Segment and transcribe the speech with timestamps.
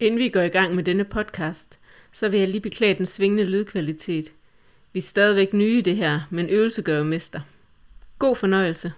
[0.00, 1.78] Inden vi går i gang med denne podcast,
[2.12, 4.32] så vil jeg lige beklage den svingende lydkvalitet.
[4.92, 7.40] Vi er stadigvæk nye i det her, men øvelse gør jo mester.
[8.18, 8.92] God fornøjelse.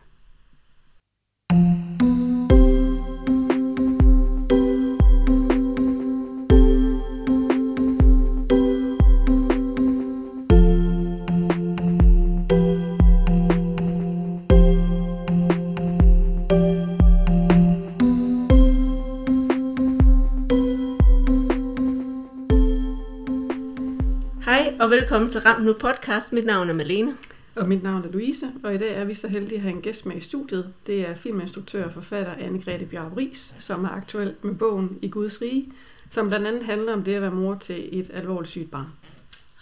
[25.10, 26.32] Velkommen til Ramt Nu podcast.
[26.32, 27.16] Mit navn er Malene.
[27.55, 29.82] Og mit navn er Louise, og i dag er vi så heldige at have en
[29.82, 30.73] gæst med i studiet.
[30.87, 35.42] Det er filminstruktør og forfatter Anne-Grethe Bjarup Ries, som er aktuel med bogen I Guds
[35.42, 35.68] Rige,
[36.10, 38.87] som blandt andet handler om det at være mor til et alvorligt sygt barn.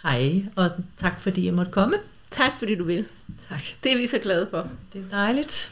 [0.03, 1.97] Hej, og tak fordi jeg måtte komme.
[2.29, 3.05] Tak fordi du vil.
[3.49, 3.61] Tak.
[3.83, 4.69] Det er vi så glade for.
[4.93, 5.71] Det er dejligt.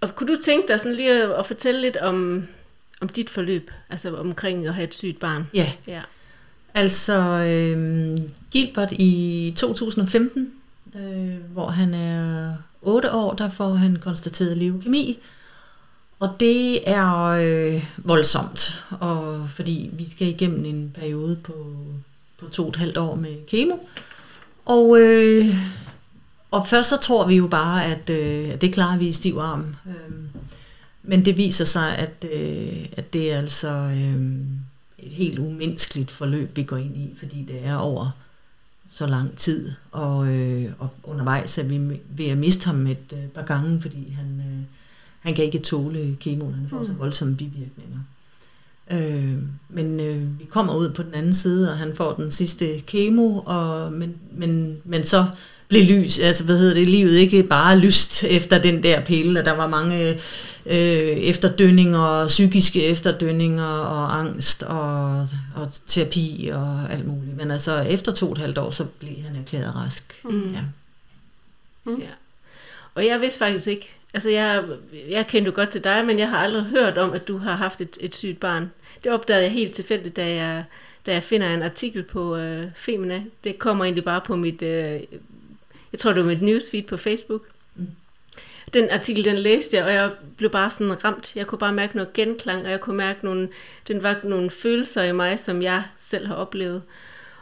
[0.00, 2.44] Og kunne du tænke dig sådan lige at, at fortælle lidt om,
[3.00, 5.50] om dit forløb, altså omkring at have et sygt barn?
[5.54, 6.02] Ja, Ja
[6.74, 8.18] altså øh,
[8.50, 10.50] Gilbert i 2015,
[10.96, 15.18] øh, hvor han er 8 år, der får han konstateret leukemi.
[16.20, 21.76] Og det er øh, voldsomt, og fordi vi skal igennem en periode på,
[22.40, 23.76] på to og et halvt år med kemo.
[24.64, 25.54] Og, øh,
[26.50, 29.76] og først så tror vi jo bare, at, øh, det klarer vi i stiv arm.
[29.86, 30.14] Øh,
[31.02, 34.16] men det viser sig, at, øh, at det er altså øh,
[35.02, 38.10] et helt umenneskeligt forløb, vi går ind i, fordi det er over
[38.90, 39.72] så lang tid.
[39.92, 44.10] Og, øh, og undervejs er vi ved at miste ham et øh, par gange, fordi
[44.10, 44.62] han, øh,
[45.20, 47.98] han kan ikke tåle kemoen, han får så voldsomme bivirkninger.
[48.90, 52.80] Øh, men øh, vi kommer ud på den anden side, og han får den sidste
[52.80, 55.26] kemo, og, men, men, men så
[55.72, 59.44] blev lys, altså hvad hedder det, livet ikke bare lyst efter den der pille, og
[59.44, 60.08] der var mange
[60.66, 67.36] øh, efterdønninger, psykiske efterdønninger og angst og, og terapi og alt muligt.
[67.36, 70.20] Men altså efter to og et halvt år, så blev han erklæret rask.
[70.24, 70.54] Mm.
[70.54, 70.60] Ja.
[71.86, 72.12] ja.
[72.94, 74.64] Og jeg vidste faktisk ikke, altså jeg,
[75.08, 77.56] jeg kendte jo godt til dig, men jeg har aldrig hørt om, at du har
[77.56, 78.70] haft et, et sygt barn.
[79.04, 80.64] Det opdagede jeg helt tilfældigt, da jeg,
[81.06, 83.22] da jeg finder en artikel på øh, Femina.
[83.44, 85.00] Det kommer egentlig bare på mit, øh,
[85.92, 87.42] jeg tror det var mit newsfeed på Facebook.
[87.76, 87.86] Mm.
[88.74, 91.32] Den artikel, den læste jeg, og jeg blev bare sådan ramt.
[91.36, 93.48] Jeg kunne bare mærke noget genklang, og jeg kunne mærke nogle,
[93.88, 96.82] den var nogle følelser i mig, som jeg selv har oplevet.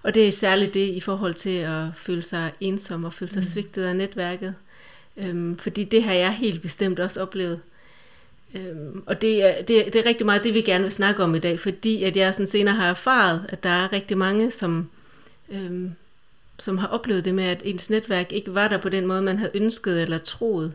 [0.02, 3.40] Og det er særligt det i forhold til at føle sig ensom og føle sig
[3.42, 3.48] Mm.
[3.48, 4.54] svigtet af netværket.
[5.16, 7.60] Øhm, fordi det har jeg helt bestemt også oplevet.
[8.54, 11.22] Øhm, og det er, det, er- det er rigtig meget det, vi gerne vil snakke
[11.22, 14.50] om i dag, fordi at jeg sådan senere har erfaret, at der er rigtig mange,
[14.50, 14.90] som,
[15.52, 15.92] øhm,
[16.60, 19.38] som har oplevet det med, at ens netværk ikke var der på den måde, man
[19.38, 20.72] havde ønsket eller troet.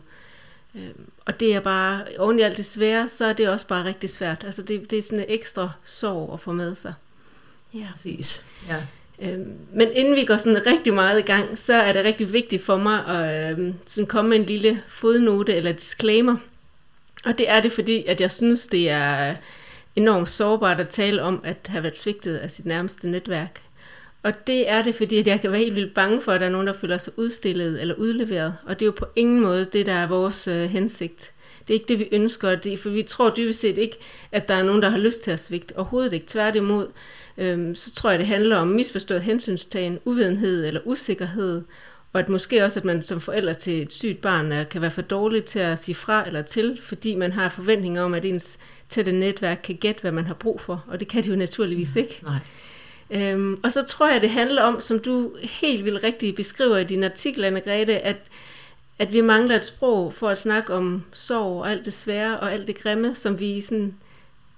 [0.75, 3.85] Øhm, og det er bare, oven i alt det svære, så er det også bare
[3.85, 4.43] rigtig svært.
[4.45, 6.93] Altså det, det er sådan en ekstra sorg at få med sig.
[7.73, 7.87] Ja.
[7.91, 8.45] Præcis.
[8.69, 8.77] Ja.
[9.21, 12.63] Øhm, men inden vi går sådan rigtig meget i gang, så er det rigtig vigtigt
[12.63, 16.37] for mig at øhm, sådan komme med en lille fodnote eller disclaimer.
[17.25, 19.35] Og det er det, fordi at jeg synes, det er
[19.95, 23.61] enormt sårbart at tale om at have været svigtet af sit nærmeste netværk.
[24.25, 26.47] Og det er det, fordi at jeg kan være helt vildt bange for, at der
[26.47, 28.55] er nogen, der føler sig udstillet eller udleveret.
[28.65, 31.31] Og det er jo på ingen måde det, der er vores øh, hensigt.
[31.67, 33.97] Det er ikke det, vi ønsker, det for vi tror dybest set ikke,
[34.31, 35.77] at der er nogen, der har lyst til at svigte.
[35.77, 36.25] Overhovedet ikke.
[36.27, 36.87] Tværtimod,
[37.37, 41.61] øhm, så tror jeg, det handler om misforstået hensynstagen, uvidenhed eller usikkerhed,
[42.13, 44.91] og at måske også, at man som forælder til et sygt barn er, kan være
[44.91, 48.57] for dårlig til at sige fra eller til, fordi man har forventninger om, at ens
[48.89, 51.95] tætte netværk kan gætte, hvad man har brug for, og det kan de jo naturligvis
[51.95, 52.19] ikke.
[52.23, 52.37] Nej.
[53.11, 56.83] Øhm, og så tror jeg, det handler om, som du helt vildt rigtig beskriver i
[56.83, 58.17] din artikel, Anne-Grethe, at,
[58.99, 62.53] at vi mangler et sprog for at snakke om sorg og alt det svære og
[62.53, 63.93] alt det grimme, som vi sådan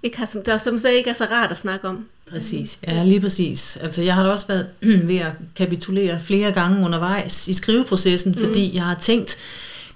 [0.03, 2.05] ikke har, som, der, som så ikke er så rart at snakke om.
[2.29, 3.77] Præcis, ja lige præcis.
[3.81, 4.67] Altså jeg har da også været
[5.09, 8.37] ved at kapitulere flere gange undervejs i skriveprocessen, mm.
[8.37, 9.37] fordi jeg har tænkt,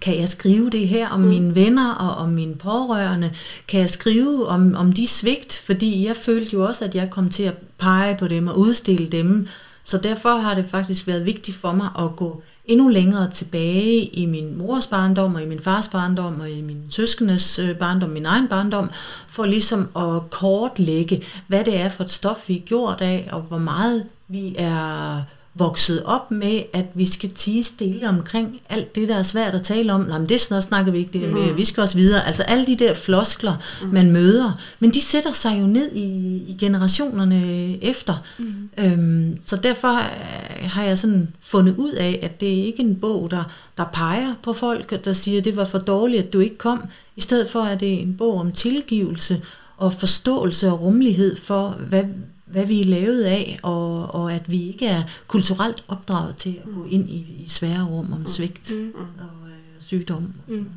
[0.01, 1.27] kan jeg skrive det her om mm.
[1.27, 3.31] mine venner og om mine pårørende?
[3.67, 5.63] Kan jeg skrive om, om de svigt?
[5.65, 9.07] Fordi jeg følte jo også, at jeg kom til at pege på dem og udstille
[9.07, 9.47] dem.
[9.83, 14.25] Så derfor har det faktisk været vigtigt for mig at gå endnu længere tilbage i
[14.25, 18.25] min mors barndom og i min fars barndom og i min søskendes øh, barndom, min
[18.25, 18.89] egen barndom,
[19.27, 23.41] for ligesom at kortlægge, hvad det er for et stof, vi er gjort af, og
[23.41, 25.21] hvor meget vi er
[25.53, 29.61] vokset op med, at vi skal tige stille omkring alt det, der er svært at
[29.61, 30.01] tale om.
[30.01, 31.53] Nej, men det sådan snakker vi ikke det med.
[31.53, 32.27] Vi skal også videre.
[32.27, 33.55] Altså alle de der floskler,
[33.91, 36.03] man møder, men de sætter sig jo ned i,
[36.47, 38.23] i generationerne efter.
[38.37, 38.69] Mm.
[38.77, 42.95] Øhm, så derfor øh, har jeg sådan fundet ud af, at det er ikke en
[42.95, 43.43] bog, der,
[43.77, 46.83] der peger på folk, der siger, det var for dårligt, at du ikke kom.
[47.15, 49.41] I stedet for er det en bog om tilgivelse,
[49.77, 52.03] og forståelse og rummelighed for, hvad,
[52.51, 56.73] hvad vi er lavet af, og, og at vi ikke er kulturelt opdraget til at
[56.75, 58.93] gå ind i, i svære rum om svigt Mm.
[58.95, 60.17] og øh, sygdom.
[60.17, 60.53] Og Mm.
[60.55, 60.67] noget.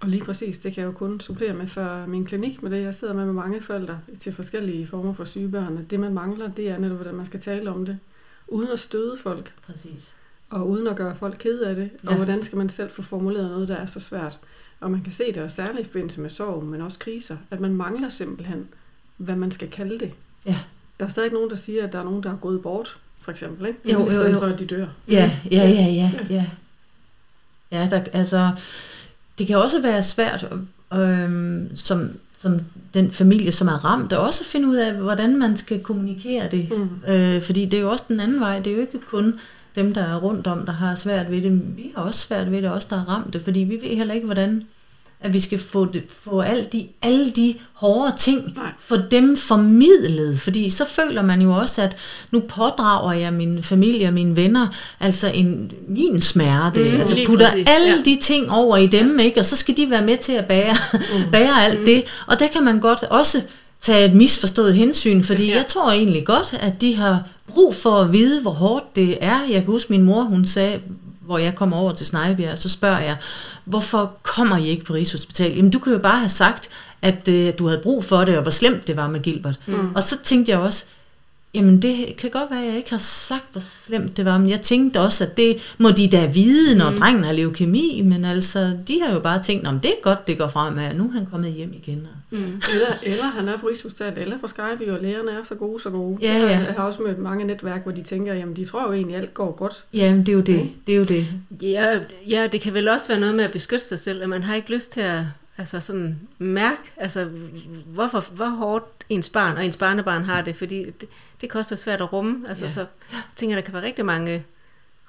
[0.00, 2.82] Og lige præcis, det kan jeg jo kun supplere med for min klinik, med det
[2.82, 5.78] jeg sidder med med mange forældre til forskellige former for syge børn.
[5.78, 7.98] at Det man mangler, det er netop, hvordan man skal tale om det,
[8.48, 10.14] uden at støde folk, Præcis.
[10.50, 12.16] og uden at gøre folk ked af det, og Ja.
[12.16, 14.38] hvordan skal man selv få formuleret noget, der er så svært.
[14.80, 17.60] Og man kan se det, og særligt i forbindelse med sorg, men også kriser, at
[17.60, 18.68] man mangler simpelthen,
[19.16, 20.12] hvad man skal kalde det.
[20.46, 20.58] Ja.
[21.00, 23.30] Der er stadig nogen, der siger, at der er nogen, der er gået bort, for
[23.30, 23.78] eksempel, ikke?
[23.92, 24.38] Jo, I jo, stedet jo.
[24.38, 24.86] for, at de dør.
[25.08, 26.46] Ja, ja, ja, ja, ja.
[27.70, 28.50] Ja, der, altså,
[29.38, 30.46] det kan også være svært
[30.94, 32.60] øhm, som, som
[32.94, 36.68] den familie, som er ramt, at også finde ud af, hvordan man skal kommunikere det.
[36.70, 37.12] Mm.
[37.12, 38.58] Øh, fordi det er jo også den anden vej.
[38.58, 39.40] Det er jo ikke kun
[39.74, 41.76] dem, der er rundt om, der har svært ved det.
[41.76, 44.14] Vi har også svært ved det, også der er ramt det, fordi vi ved heller
[44.14, 44.66] ikke, hvordan
[45.24, 48.70] at vi skal få, det, få alle, de, alle de hårde ting, Nej.
[48.78, 51.96] få dem formidlet, fordi så føler man jo også, at
[52.30, 54.66] nu pådrager jeg min familie og mine venner,
[55.00, 58.02] altså en, min smerte, Mm, altså putter præcis, alle ja.
[58.04, 59.40] de ting over i dem, ikke?
[59.40, 61.30] og så skal de være med til at bære, mm.
[61.32, 61.84] bære alt mm.
[61.84, 63.42] det, og der kan man godt også
[63.80, 65.50] tage et misforstået hensyn, fordi Ja.
[65.50, 65.56] ja.
[65.56, 69.40] jeg tror egentlig godt, at de har brug for at vide, hvor hårdt det er.
[69.50, 70.80] Jeg kan huske, min mor, hun sagde,
[71.20, 73.16] hvor jeg kom over til Snejbjerg, så spørger jeg,
[73.64, 75.56] hvorfor kommer I ikke på Rigshospitalet?
[75.56, 76.68] Jamen, du kan jo bare have sagt,
[77.02, 79.58] at øh, du havde brug for det, og hvor slemt det var med Gilbert.
[79.66, 79.94] Mm.
[79.94, 80.84] Og så tænkte jeg også,
[81.54, 84.48] jamen det kan godt være, at jeg ikke har sagt, hvor slemt det var, men
[84.48, 86.96] jeg tænkte også, at det må de da vide, når mm.
[86.96, 90.38] drengen har leukemi, men altså, de har jo bare tænkt, om det er godt, det
[90.38, 92.08] går fremad, nu er han kommet hjem igen.
[92.30, 92.38] Mm.
[92.72, 95.90] Eller, eller han er på Rigshospitalet, eller på Skype, og lægerne er så gode, så
[95.90, 96.18] gode.
[96.22, 96.48] Ja, Jeg, ja.
[96.48, 99.22] jeg har også mødt mange netværk, hvor de tænker, jamen de tror jo egentlig, at
[99.22, 99.84] alt går godt.
[99.92, 101.26] Jamen, det er jo det, det er jo det.
[101.62, 101.98] Ja,
[102.28, 104.54] ja, det kan vel også være noget med at beskytte sig selv, at man har
[104.54, 105.20] ikke lyst til at
[105.58, 107.28] altså sådan, mærke, altså,
[107.86, 111.08] hvorfor, hvor hårdt ens barn og ens barnebarn har det, fordi det,
[111.44, 112.48] det kan også være svært at rumme.
[112.48, 112.72] Altså, Ja.
[112.72, 112.80] så
[113.12, 114.42] jeg tænker, der kan være rigtig mange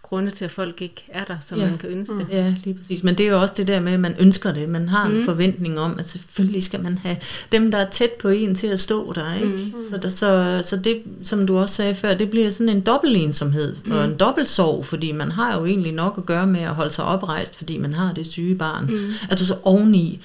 [0.02, 1.66] grunde til, at folk ikke er der, som Ja.
[1.70, 2.28] man kan ønske det.
[2.32, 3.04] Ja, lige præcis.
[3.04, 4.70] Men det er jo også det der med, at man ønsker det.
[4.70, 5.26] Man har en Mm.
[5.26, 7.18] forventning om, at selvfølgelig skal man have
[7.52, 9.34] dem, der er tæt på en til at stå der.
[9.36, 9.48] Ikke?
[9.48, 9.74] Mm.
[9.90, 13.18] Så, der, så, så det, som du også sagde før, det bliver sådan en dobbelt
[13.18, 13.92] ensomhed mm.
[13.92, 16.92] og en dobbelt sorg, fordi man har jo egentlig nok at gøre med at holde
[16.92, 18.86] sig oprejst, fordi man har det syge barn.
[18.86, 19.12] Mm.
[19.30, 20.22] At du så oveni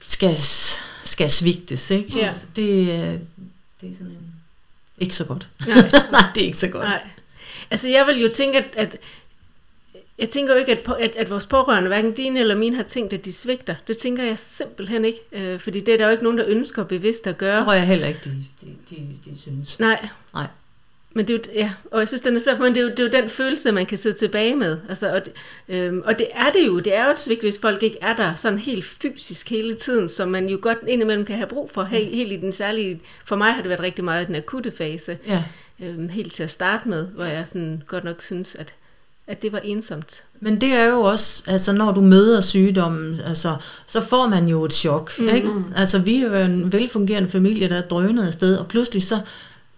[0.00, 0.36] skal,
[1.04, 1.90] skal svigtes.
[1.90, 2.12] Ikke?
[2.18, 2.30] Ja.
[2.56, 3.18] Det, er-
[3.80, 4.29] det er sådan en,
[5.00, 5.46] ikke så godt.
[5.66, 5.76] Nej.
[6.12, 6.84] Nej, det er ikke så godt.
[6.84, 7.02] Nej.
[7.70, 8.96] Altså, jeg vil jo tænke, at, at
[10.18, 13.12] jeg tænker jo ikke, at, at, at vores pårørende, hverken dine eller mine, har tænkt,
[13.12, 13.74] at de svigter.
[13.88, 15.18] Det tænker jeg simpelthen ikke.
[15.32, 17.56] Øh, fordi det er der jo ikke nogen, der ønsker bevidst at gøre.
[17.56, 19.80] Det tror jeg heller ikke, de, de, de, de synes.
[19.80, 20.08] Nej.
[20.34, 20.46] Nej.
[21.14, 22.88] Men det er jo, ja, og jeg synes, den er svær, men det er, jo,
[22.88, 24.78] det er jo den følelse, man kan sidde tilbage med.
[24.88, 25.32] Altså, og, det,
[25.68, 26.78] øhm, og det er det jo.
[26.78, 30.08] Det er jo et svigt, hvis folk ikke er der sådan helt fysisk hele tiden,
[30.08, 31.82] som man jo godt indimellem kan have brug for.
[31.82, 34.72] Helt, helt i den særlige, for mig har det været rigtig meget i den akutte
[34.78, 35.18] fase.
[35.26, 35.42] Ja.
[35.82, 38.74] Øhm, helt til at starte med, hvor jeg sådan godt nok synes, at,
[39.26, 40.22] at det var ensomt.
[40.40, 43.56] Men det er jo også, altså når du møder sygdommen, altså,
[43.86, 45.18] så får man jo et chok.
[45.18, 45.28] Mm.
[45.28, 45.50] Ikke?
[45.76, 49.20] Altså vi er jo en velfungerende familie, der er drønet afsted, og pludselig så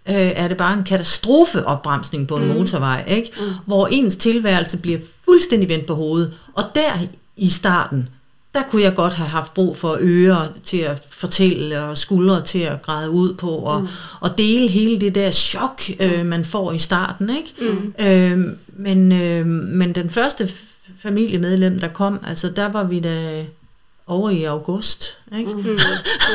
[0.09, 2.53] øh, er det bare en katastrofeopbremsning på en mm.
[2.53, 3.31] motorvej, ikke?
[3.39, 3.45] Mm.
[3.65, 6.33] hvor ens tilværelse bliver fuldstændig vendt på hovedet.
[6.53, 6.91] Og der
[7.37, 8.09] i starten,
[8.53, 12.59] der kunne jeg godt have haft brug for ører til at fortælle, og skuldre til
[12.59, 13.87] at græde ud på, og, mm.
[14.19, 17.29] og dele hele det der chok, øh, man får i starten.
[17.29, 17.73] Ikke?
[17.73, 18.05] Mm.
[18.05, 20.49] Øh, men, øh, men den første
[20.99, 23.45] familiemedlem, der kom, altså der var vi da
[24.07, 25.17] over i august.
[25.37, 25.53] Ikke?
[25.53, 25.57] Mm.
[25.59, 25.77] Mm.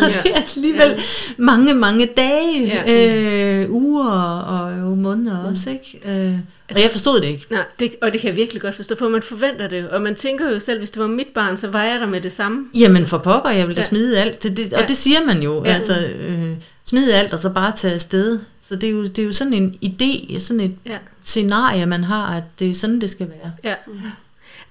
[0.02, 1.02] Og det er alligevel ja.
[1.36, 3.62] mange, mange dage, ja.
[3.62, 4.10] øh, uger
[4.40, 5.48] og jo måneder mm.
[5.48, 5.70] også.
[5.70, 6.00] Ikke?
[6.28, 6.34] Øh,
[6.74, 7.46] og jeg forstod det ikke.
[7.50, 10.14] Nej, det, og det kan jeg virkelig godt forstå, for man forventer det, og man
[10.14, 12.66] tænker jo selv, hvis det var mit barn, så var jeg der med det samme.
[12.74, 13.86] Jamen for pokker, jeg vil da Ja.
[13.86, 14.42] smide alt.
[14.42, 14.86] Det, det, og Ja.
[14.86, 15.64] det siger man jo.
[15.64, 15.72] Ja.
[15.72, 16.52] Altså, øh,
[16.84, 18.38] smide alt og så bare tage afsted.
[18.62, 20.98] Så det er, jo, det er jo sådan en idé, sådan et Ja.
[21.22, 23.52] scenarie, man har, at det er sådan, det skal være.
[23.64, 23.74] Ja.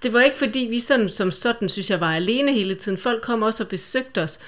[0.03, 2.97] Det var ikke fordi, vi sådan, som sådan, synes jeg, var alene hele tiden.
[2.97, 4.39] Folk kom også og besøgte os,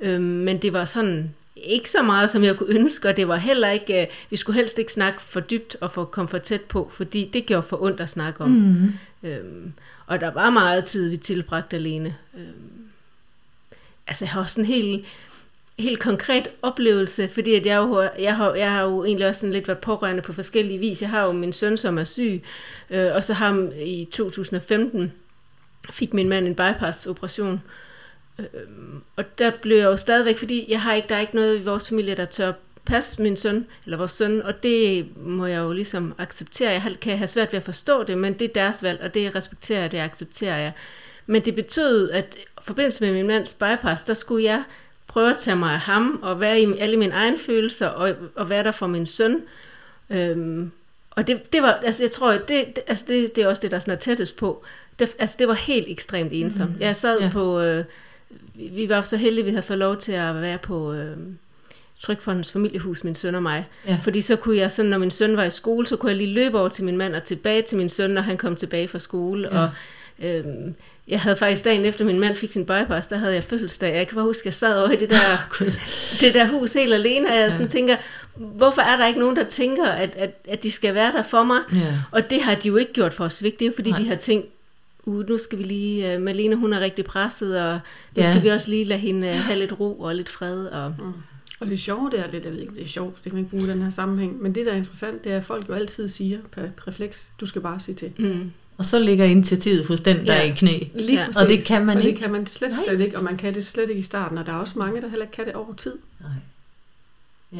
[0.00, 3.36] øhm, men det var sådan ikke så meget, som jeg kunne ønske, og det var
[3.36, 6.60] heller ikke, øh, vi skulle helst ikke snakke for dybt og for komme for tæt
[6.60, 8.50] på, fordi det gjorde for ondt at snakke om.
[8.50, 8.92] Mm.
[9.28, 9.72] Øhm,
[10.06, 12.14] og der var meget tid, vi tilbragte alene.
[12.34, 12.88] Øhm,
[14.06, 15.06] altså, jeg har også en helt,
[15.78, 19.52] helt konkret oplevelse, fordi at jeg, jo, jeg, har, jeg har jo egentlig også sådan
[19.52, 21.00] lidt været pårørende på forskellige vis.
[21.00, 22.42] Jeg har jo min søn, som er syg,
[22.90, 25.12] øh, og så ham i 2015
[25.90, 27.62] fik min mand en bypass-operation.
[28.38, 28.44] Øh,
[29.16, 31.64] og der blev jeg jo stadigvæk, fordi jeg har ikke, der er ikke noget i
[31.64, 32.52] vores familie, der tør
[32.84, 36.70] passe min søn, eller vores søn, og det må jeg jo ligesom acceptere.
[36.70, 39.34] Jeg kan have svært ved at forstå det, men det er deres valg, og det
[39.34, 40.72] respekterer jeg, det accepterer jeg.
[41.26, 44.62] Men det betød, at i forbindelse med min mands bypass, der skulle jeg
[45.08, 48.50] prøve at tage mig af ham, og være i alle mine egne følelser, og, og
[48.50, 49.42] være der for min søn.
[50.10, 50.70] Øhm,
[51.10, 53.70] og det, det var, altså jeg tror, det, det, altså det, det er også det,
[53.70, 54.64] der sådan er tættest på.
[54.98, 56.70] Det, altså det var helt ekstremt ensomt.
[56.74, 56.80] Mm.
[56.80, 57.30] Jeg sad Ja.
[57.32, 57.84] på, øh,
[58.54, 61.16] vi- var så heldige, at vi havde fået lov til at være på øh,
[62.00, 63.66] Trykfondens familiehus, min søn og mig.
[63.86, 63.98] Ja.
[64.04, 66.32] Fordi så kunne jeg, sådan, når min søn var i skole, så kunne jeg lige
[66.34, 68.98] løbe over til min mand og tilbage til min søn, når han kom tilbage fra
[68.98, 69.48] skole.
[69.52, 69.62] Ja.
[69.62, 69.70] Og
[70.22, 70.74] øhm,
[71.08, 73.94] jeg havde faktisk dagen efter min mand fik sin bypass, der havde jeg fødselsdag.
[73.96, 75.56] Jeg kan bare huske, at jeg sad over i det der,
[76.20, 77.52] det der hus helt alene, og jeg Ja.
[77.52, 77.96] sådan tænker,
[78.36, 81.44] hvorfor er der ikke nogen, der tænker, at, at, at de skal være der for
[81.44, 81.58] mig?
[81.74, 81.94] Ja.
[82.10, 83.98] Og det har de jo ikke gjort for at svigte, det er jo fordi, Nej.
[84.00, 84.46] de har tænkt,
[85.06, 87.72] uh, nu skal vi lige, uh, Malene hun er rigtig presset, og
[88.16, 88.30] nu Ja.
[88.30, 90.66] skal vi også lige lade hende uh, have lidt ro og lidt fred.
[90.66, 90.94] Og,
[91.60, 93.38] Og det sjove det er lidt, jeg ved ikke, det er sjovt, det kan man
[93.38, 95.68] ikke bruge i den her sammenhæng, men det, der er interessant, det er, at folk
[95.68, 98.12] jo altid siger per refleks, du skal bare sige til.
[98.18, 100.40] mm, Og så ligger initiativet hos den, der Ja.
[100.40, 100.78] er i knæ.
[100.94, 101.26] Lige Ja.
[101.26, 101.42] præcis.
[101.42, 102.14] Og det kan man og ikke.
[102.16, 102.78] det kan man slet, Nej.
[102.86, 105.00] slet ikke, og man kan det slet ikke i starten, og der er også mange,
[105.00, 105.94] der heller ikke kan det over tid.
[106.20, 106.30] Nej.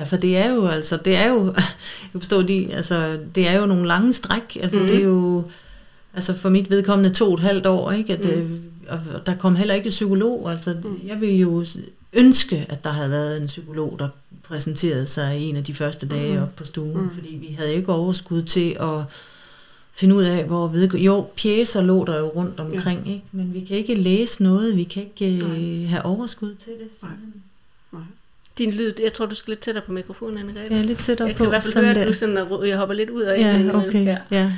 [0.01, 3.49] Ja, for det er jo altså, det er jo, jeg kan forstå, de, altså, det
[3.49, 4.87] er jo nogle lange stræk, altså Mhm.
[4.87, 4.91] mm.
[4.93, 5.45] det er jo,
[6.15, 8.37] altså for mit vedkommende to og et halvt år, ikke, at, Mhm.
[8.39, 8.63] mm.
[8.89, 11.01] og der kom heller ikke psykolog, altså Mm.
[11.07, 11.65] jeg ville jo
[12.13, 14.09] ønske, at der havde været en psykolog, der
[14.43, 16.43] præsenterede sig en af de første dage Mhm.
[16.43, 17.11] op på stuen, Mm.
[17.15, 19.03] fordi vi havde ikke overskud til at
[19.99, 23.13] finde ud af, hvor ved Jo, pjæser lå der jo rundt omkring, ja.
[23.13, 23.25] ikke?
[23.33, 25.59] men vi kan ikke læse noget, vi kan ikke Nej.
[25.59, 26.89] øh, have overskud til det.
[27.03, 27.11] Nej.
[27.93, 28.01] simpelthen.
[28.59, 30.75] din lyd, jeg tror, du skal lidt tættere på mikrofonen, Anne-Grethe.
[30.75, 31.39] Ja, lidt tættere Jeg på.
[31.39, 32.01] kan i hvert fald sådan høre, der.
[32.01, 34.05] at du sådan, jeg hopper lidt ud af Ja, okay.
[34.05, 34.19] Ja.
[34.31, 34.53] Ja.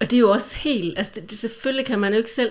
[0.00, 2.50] Og det er jo også helt, altså det, det, selvfølgelig kan man jo ikke selv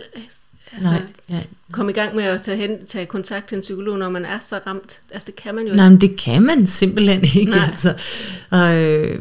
[0.73, 1.41] altså, Nej, ja.
[1.71, 4.39] komme i gang med at tage, hen, tage kontakt til en psykolog, når man er
[4.47, 4.99] så ramt.
[5.11, 7.45] Altså det kan man jo Nej, men det kan man simpelthen ikke.
[7.51, 7.65] Nej.
[7.69, 7.93] Altså.
[8.49, 9.19] Og, øh,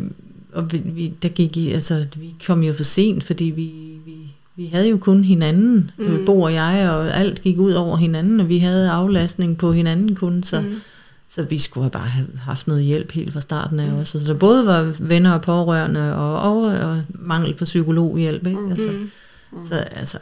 [0.54, 3.72] og vi, vi, der gik i, altså, vi kom jo for sent, fordi vi,
[4.06, 4.12] vi,
[4.56, 6.04] vi havde jo kun hinanden, Mm.
[6.04, 6.24] mm.
[6.26, 10.14] Bo og jeg, og alt gik ud over hinanden, og vi havde aflastning på hinanden
[10.14, 10.66] kun, så, mm.
[10.66, 10.74] Mm.
[11.28, 13.98] så vi skulle bare have haft noget hjælp helt fra starten af mm.
[13.98, 14.20] også.
[14.20, 18.46] Så der både var venner og pårørende, og, og, og mangel på psykologhjælp.
[18.46, 18.60] Ikke?
[18.60, 18.70] Mm.
[18.70, 19.66] Altså, Mm.
[19.68, 20.18] Så altså,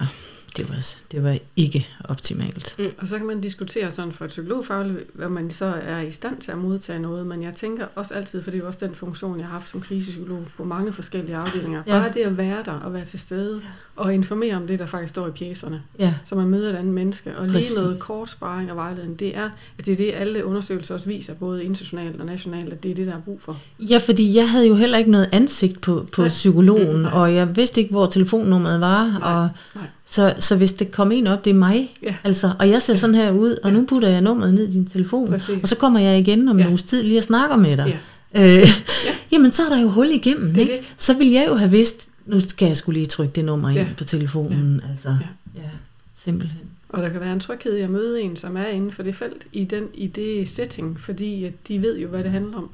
[0.56, 2.76] det var, det var ikke optimalt.
[2.98, 6.36] Og så kan man diskutere sådan for et psykologfagligt, hvad man så er i stand
[6.36, 8.94] til at modtage noget, men jeg tænker også altid, for det er jo også den
[8.94, 11.92] funktion, jeg har haft som krisepsykolog på mange forskellige afdelinger, Ja.
[11.92, 13.60] bare det at være der og være til stede
[13.96, 16.94] og informere om det, der faktisk står i pjæserne, Ja, så man møder et andet
[16.94, 17.36] menneske.
[17.38, 17.78] Og lige Præcis.
[17.78, 21.34] noget kort sparring og vejledning, det er, at det er det, alle undersøgelser også viser,
[21.34, 23.56] både internationalt og nationalt, at det er det, der er brug for.
[23.78, 26.28] Ja, fordi jeg havde jo heller ikke noget ansigt på, på Nej.
[26.28, 27.12] psykologen, Nej.
[27.12, 29.04] og jeg vidste ikke, hvor telefonnummeret var.
[29.18, 29.84] Nej, Og nej.
[30.04, 31.94] Så, så hvis det kom en op, det er mig.
[32.02, 32.14] Ja.
[32.24, 33.76] Altså, og jeg ser sådan her ud, og Ja.
[33.76, 35.28] nu putter jeg nummeret ned i din telefon.
[35.28, 35.62] Præcis.
[35.62, 36.62] Og så kommer jeg igen om Ja.
[36.62, 36.66] ja.
[36.66, 37.98] en uges tid lige og snakker med dig.
[38.34, 38.58] Ja.
[38.62, 38.68] Øh,
[39.32, 40.52] jamen, så er der jo hul igennem.
[40.54, 40.72] Det ikke?
[40.72, 40.94] det.
[40.96, 43.78] Så ville jeg jo have vidst, nu skal jeg skulle lige trykke det nummer ind
[43.78, 43.86] Ja.
[43.98, 44.80] på telefonen.
[44.90, 45.60] Altså, Ja.
[45.62, 45.68] ja,
[46.16, 46.60] simpelthen.
[46.88, 49.14] Og der kan være en tryghed i at møde en, som er inden for det
[49.14, 52.70] felt, i, den, i det setting, fordi at de ved jo, hvad det handler om.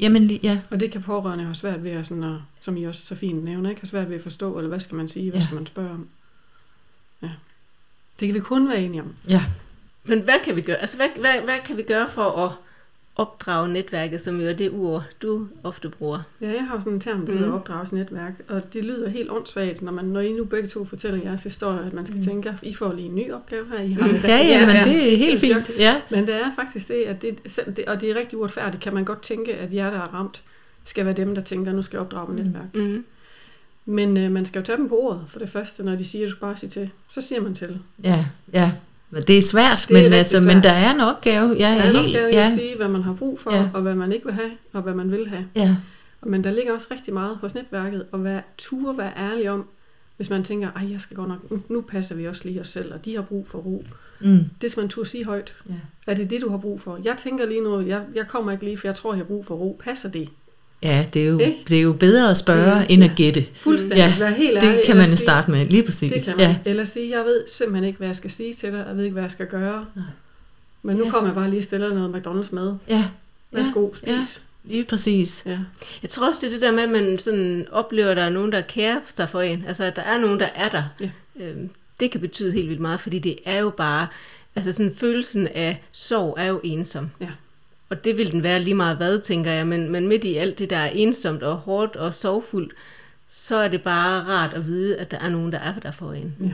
[0.00, 0.58] Jamen, ja.
[0.70, 2.30] Og det kan pårørende have svært ved at, sådan at
[2.60, 3.80] som I også så fint nævner, ikke?
[3.80, 5.44] have svært ved at forstå, eller hvad skal man sige, hvad Ja.
[5.46, 6.06] skal man spørge om.
[7.22, 7.28] Ja.
[8.20, 9.14] Det kan vi kun være enige om.
[9.28, 9.42] ja.
[10.04, 10.76] Men hvad kan vi gøre?
[10.76, 12.50] Altså, hvad, hvad, hvad kan vi gøre for at
[13.16, 16.20] opdrage netværket, som jo er det ord, du ofte bruger?
[16.40, 17.54] Ja, jeg har sådan en term, der hedder Mm.
[17.54, 21.42] opdragelsesnetværk, og det lyder helt åndssvagt, når, man, når I nu begge to fortæller jeres
[21.44, 22.24] historie, at man skal Mm.
[22.24, 23.80] tænke, at I får lige en ny opgave her.
[23.80, 24.14] I har Mm.
[24.24, 25.70] Ja, ja, men det er helt fint.
[25.78, 26.00] Ja.
[26.10, 28.94] Men det er faktisk det, at det, selv det, og det er rigtig uretfærdigt, kan
[28.94, 30.42] man godt tænke, at jer, der er ramt,
[30.84, 32.50] skal være dem, der tænker, nu skal jeg opdrage mit Mm.
[32.50, 32.74] netværk.
[32.74, 33.04] Mm.
[33.84, 36.24] Men øh, man skal jo tage dem på ordet, for det første, når de siger,
[36.24, 36.90] at du skal bare sige til.
[37.08, 37.78] Så siger man til.
[38.04, 38.72] Ja, ja.
[39.10, 40.54] Men det er svært, Det er men, altså, svært.
[40.54, 41.48] men der er en opgave.
[41.48, 43.40] Ja, Der er ja, en helt, opgave i ja, at sige, hvad man har brug
[43.40, 43.68] for, Ja.
[43.74, 45.44] og hvad man ikke vil have, og hvad man vil have.
[45.56, 45.76] ja,
[46.22, 49.64] Men der ligger også rigtig meget hos netværket at være, ture være ærlig om,
[50.16, 52.68] hvis man tænker, ej, jeg skal godt nok, nu- nu passer vi også lige os
[52.68, 53.84] selv, og de har brug for ro.
[54.20, 55.54] mm, Det skal man turde sige højt.
[55.68, 55.74] ja.
[56.06, 56.98] Er det det, du har brug for?
[57.04, 59.46] Jeg tænker lige nu, jeg, jeg kommer ikke lige, for jeg tror, jeg har brug
[59.46, 59.80] for ro.
[59.84, 60.28] Passer det?
[60.82, 61.56] Ja, det er jo, Ikke?
[61.68, 63.08] det er jo bedre at spørge, mm, end ja.
[63.10, 63.46] at gætte.
[63.54, 63.96] Fuldstændig.
[63.98, 64.70] Ja, Være helt ærlig.
[64.76, 66.12] Det kan man sige- starte med, lige præcis.
[66.12, 66.46] Det kan man.
[66.46, 66.56] Ja.
[66.70, 68.84] Eller sige, jeg ved simpelthen ikke, hvad jeg skal sige til dig.
[68.88, 69.86] Jeg ved ikke, hvad jeg skal gøre.
[69.94, 70.04] Nej.
[70.82, 71.10] Men nu Ja.
[71.10, 72.74] kommer jeg bare lige og stiller noget McDonald's mad.
[72.88, 73.04] ja,
[73.52, 74.20] Værsgo, Ja.
[74.20, 74.42] spis.
[74.64, 75.42] lige præcis.
[75.46, 75.58] Ja.
[76.02, 78.28] Jeg tror også, det er det der med, at man sådan oplever, at der er
[78.30, 79.64] nogen, der kærer sig for en.
[79.68, 80.82] Altså, at der er nogen, der er der.
[81.00, 81.10] Ja.
[81.40, 81.70] Øhm,
[82.00, 84.06] det kan betyde helt vildt meget, fordi det er jo bare...
[84.56, 87.10] Altså, sådan følelsen af sorg er jo ensom.
[87.20, 87.26] Ja.
[87.92, 89.66] Og det vil den være lige meget hvad, tænker jeg.
[89.66, 92.72] Men, men midt i alt det, der er ensomt og hårdt og sorgfuldt,
[93.28, 96.12] så er det bare rart at vide, at der er nogen, der er der for
[96.12, 96.34] en.
[96.40, 96.46] Ja.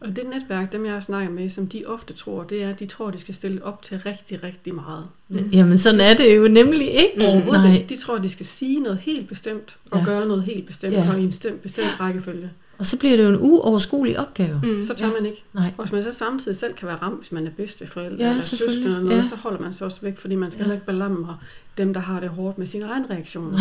[0.00, 2.80] Og det netværk, dem jeg har snakket med, som de ofte tror, det er, at
[2.80, 5.04] de tror, de skal stille op til rigtig, rigtig meget.
[5.52, 7.26] Jamen, sådan er det jo nemlig ikke.
[7.28, 7.84] Overhovedet Nej.
[7.88, 10.04] De tror, at de skal sige noget helt bestemt, og Ja.
[10.04, 11.10] gøre noget helt bestemt, Ja.
[11.12, 12.50] og i en stem, bestemt rækkefølge.
[12.80, 14.60] Og så bliver det jo en uoverskuelig opgave.
[14.62, 14.82] Mm.
[14.82, 15.44] Så tør man ikke.
[15.52, 15.70] Nej.
[15.78, 18.42] Og hvis man så samtidig selv kan være ramt, hvis man er bedsteforældre Ja, eller
[18.42, 19.22] søster eller noget, Ja.
[19.22, 20.62] så holder man sig også væk, fordi man skal Ja.
[20.64, 21.36] heller ikke belamre
[21.78, 23.58] dem, der har det hårdt med sine egne reaktioner.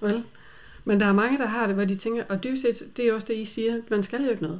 [0.00, 0.22] Vel?
[0.84, 3.12] Men der er mange, der har det, hvor de tænker, og dybest set, det er
[3.14, 4.58] også det, I siger, man skal jo ikke noget.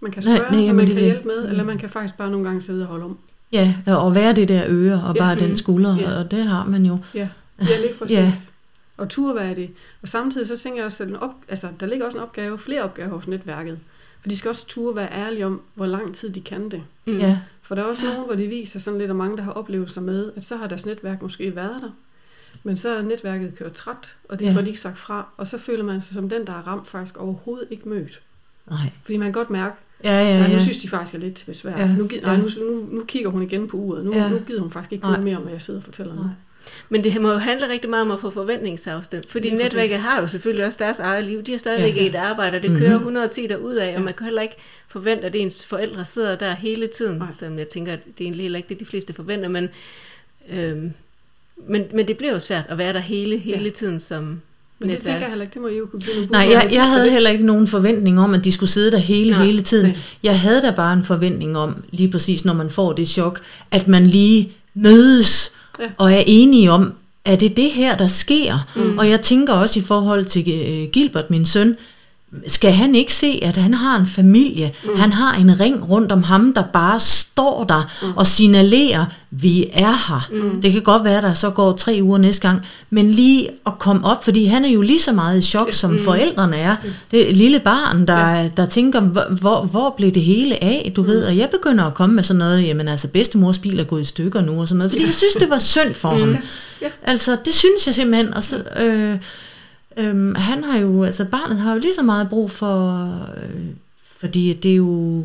[0.00, 1.50] Man kan Nej, spørge, nej, og men man det kan vil- hjælpe med, Mm.
[1.50, 3.18] eller man kan faktisk bare nogle gange sidde og holde om.
[3.52, 6.18] Ja, og være det der øre, og Ja, bare mm, den skulder, ja.
[6.18, 6.98] og det har man jo.
[7.14, 7.28] Ja,
[7.60, 8.16] ja lige præcis.
[8.16, 8.32] Ja.
[8.98, 9.70] Og tur være det.
[10.02, 12.58] Og samtidig så tænker jeg også, at den op, altså, der ligger også en opgave,
[12.58, 13.78] flere opgaver hos netværket.
[14.20, 16.82] For de skal også turde være ærlige om, hvor lang tid de kan det.
[17.06, 17.18] Mm.
[17.18, 19.52] Ja, For der er også nogen, hvor de viser sådan lidt, og mange, der har
[19.52, 21.90] oplevelser med, at så har deres netværk måske været der,
[22.62, 24.52] men så er netværket kørt træt, og det Ja.
[24.54, 26.88] får de ikke sagt fra, og så føler man sig som den, der er ramt,
[26.88, 28.20] faktisk overhovedet ikke mødt.
[28.70, 28.78] nej.
[29.02, 29.74] Fordi man kan godt mærke,
[30.04, 30.52] Ja, ja, ja, ja.
[30.52, 31.70] nu synes de faktisk er lidt besvær.
[31.72, 31.86] Ja, Ja.
[31.86, 32.36] Nu, nej, ja.
[32.36, 34.04] nu, nu, nu kigger hun igen på uret.
[34.04, 34.22] Nu, Ja.
[34.22, 34.28] ja.
[34.30, 35.14] nu gider hun faktisk ikke Nej.
[35.14, 36.22] høre mere om, hvad jeg sidder og fortæller nu.
[36.22, 36.30] Nej.
[36.88, 39.30] Men det må jo handle rigtig meget om at få forventningsafstemt.
[39.30, 39.72] Fordi Lige præcis.
[39.72, 41.42] netværket har jo selvfølgelig også deres eget liv.
[41.42, 42.06] De har stadigvæk Ja.
[42.06, 43.98] et arbejde, og det kører 110 derud af, og Ja.
[43.98, 44.56] man kan heller ikke
[44.88, 47.30] forvente, at ens forældre sidder der hele tiden, Nej.
[47.30, 49.48] som jeg tænker, at det er egentlig heller ikke det, de fleste forventer.
[49.48, 49.68] Men,
[50.52, 50.92] øhm,
[51.66, 53.70] men, men det bliver jo svært at være der hele, hele Ja.
[53.70, 54.40] tiden som
[54.78, 56.88] Men det tænker jeg heller ikke, det må I jo kunne nogle Nej, jeg, jeg
[56.90, 59.92] havde heller ikke nogen forventning om, at de skulle sidde der hele, Nej, hele tiden.
[60.22, 63.88] Jeg havde da bare en forventning om, lige præcis når man får det chok, at
[63.88, 65.84] man lige mødes Ja.
[65.96, 66.92] og er enige om,
[67.24, 68.66] er det det her, der sker?
[68.76, 68.98] Mm.
[68.98, 71.76] Og jeg tænker også i forhold til øh, Gilbert, min søn,
[72.46, 74.72] skal han ikke se, at han har en familie?
[74.84, 75.00] Mm.
[75.00, 78.16] Han har en ring rundt om ham, der bare står der mm.
[78.16, 80.28] og signalerer, vi er her.
[80.32, 80.62] Mm.
[80.62, 83.78] Det kan godt være, at der så går tre uger næste gang, men lige at
[83.78, 85.98] komme op, fordi han er jo lige så meget i chok, som mm.
[86.04, 86.74] forældrene er.
[87.10, 88.48] Det er lille barn, der, ja.
[88.56, 91.08] der tænker, hvor, hvor, blev det hele af, du mm.
[91.08, 91.24] ved?
[91.24, 94.04] Og jeg begynder at komme med sådan noget, jamen altså bedstemors bil er gået i
[94.04, 96.20] stykker nu, og sådan noget, fordi jeg synes, det var synd for mm.
[96.20, 96.36] ham.
[96.82, 96.88] Ja.
[97.02, 98.62] Altså, det synes jeg simpelthen, og så...
[98.80, 99.16] Øh,
[99.96, 103.64] Øhm, han har jo, altså barnet har jo lige så meget brug for, øh,
[104.18, 105.24] fordi det er jo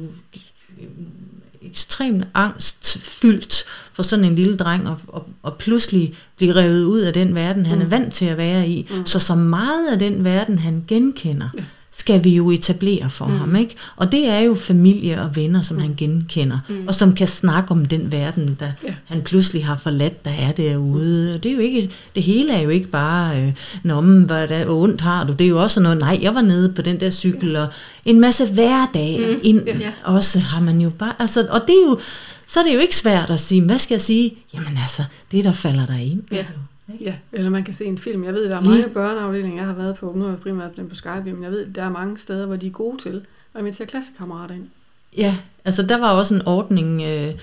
[1.62, 7.14] ekstremt angstfyldt for sådan en lille dreng at, at, at pludselig blive revet ud af
[7.14, 7.84] den verden, han mm.
[7.84, 8.88] er vant til at være i.
[8.92, 9.06] Mm.
[9.06, 11.64] Så så meget af den verden, han genkender, ja.
[11.98, 13.38] Skal vi jo etablere for mm.
[13.38, 13.56] ham.
[13.56, 13.76] ikke?
[13.96, 15.82] Og det er jo familie og venner, som mm.
[15.84, 16.88] han genkender, mm.
[16.88, 18.94] og som kan snakke om den verden, der Ja.
[19.06, 21.36] han pludselig har forladt, der er derude.
[21.36, 23.54] Og det er jo ikke, det hele er jo ikke bare, øh,
[23.84, 25.34] Nå, hvad der, hvor ondt har du?
[25.34, 27.68] Det er jo også noget, nej, jeg var nede på den der cykel, og
[28.06, 29.40] en masse hverdage mm.
[29.44, 29.92] ind Ja.
[30.04, 32.00] også har man jo bare, altså, og det er jo,
[32.48, 34.34] så er det jo ikke svært at sige, hvad skal jeg sige?
[34.54, 36.22] Jamen altså, det der falder der ind.
[37.02, 37.06] Ja.
[37.06, 38.24] Ja, eller man kan se en film.
[38.24, 40.14] Jeg ved, der er Lige- mange børneafdelinger, jeg har været på.
[40.16, 42.56] Nu har jeg primært den på Skype, men jeg ved, der er mange steder, hvor
[42.56, 43.22] de er gode til
[43.54, 44.66] at invitere klassekammerater ind.
[45.18, 47.34] Ja, altså der var også en ordning, øh,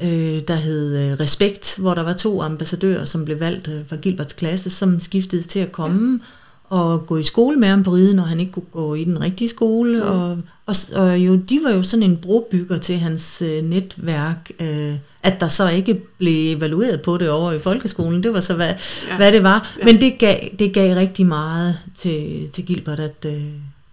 [0.00, 3.96] øh, der hed øh, Respekt, hvor der var to ambassadører, som blev valgt øh, fra
[3.96, 6.20] Gilberts klasse, som skiftede til at komme
[6.68, 9.20] og gå i skole med ham på ride, når han ikke kunne gå i den
[9.20, 9.96] rigtige skole.
[9.98, 10.08] Mm.
[10.10, 14.94] Og, og, og jo, de var jo sådan en brobygger til hans øh, netværk, øh,
[15.24, 18.22] at der så ikke blev evalueret på det over i folkeskolen.
[18.22, 18.74] Det var så, hvad, Ja.
[19.10, 19.16] ja.
[19.16, 19.74] hvad det var.
[19.78, 19.84] Ja.
[19.84, 23.42] Men det gav, det gav rigtig meget til, til Gilbert, at, øh,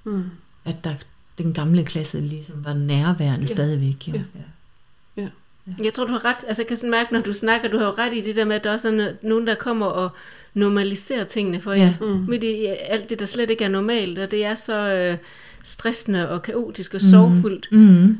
[0.03, 0.23] Mm.
[0.65, 0.93] at der,
[1.37, 3.49] den gamle klasse ligesom var nærværende Ja.
[3.49, 3.53] ja.
[3.55, 4.07] stadigvæk.
[4.07, 4.13] Jo.
[4.13, 5.21] Ja.
[5.21, 5.83] Ja.
[5.83, 6.35] Jeg tror, du har ret.
[6.47, 8.45] Altså, jeg kan sådan mærke, når du snakker, du har jo ret i det der
[8.45, 10.09] med, at der også er no- nogen, der kommer og
[10.53, 11.83] normaliserer tingene for jer.
[11.85, 11.93] Ja.
[12.01, 12.25] Mm.
[12.27, 15.17] Midt i alt det, der slet ikke er normalt, og det er så øh,
[15.63, 17.09] stressende og kaotisk og Mhm.
[17.11, 18.17] sorgfuldt Mm.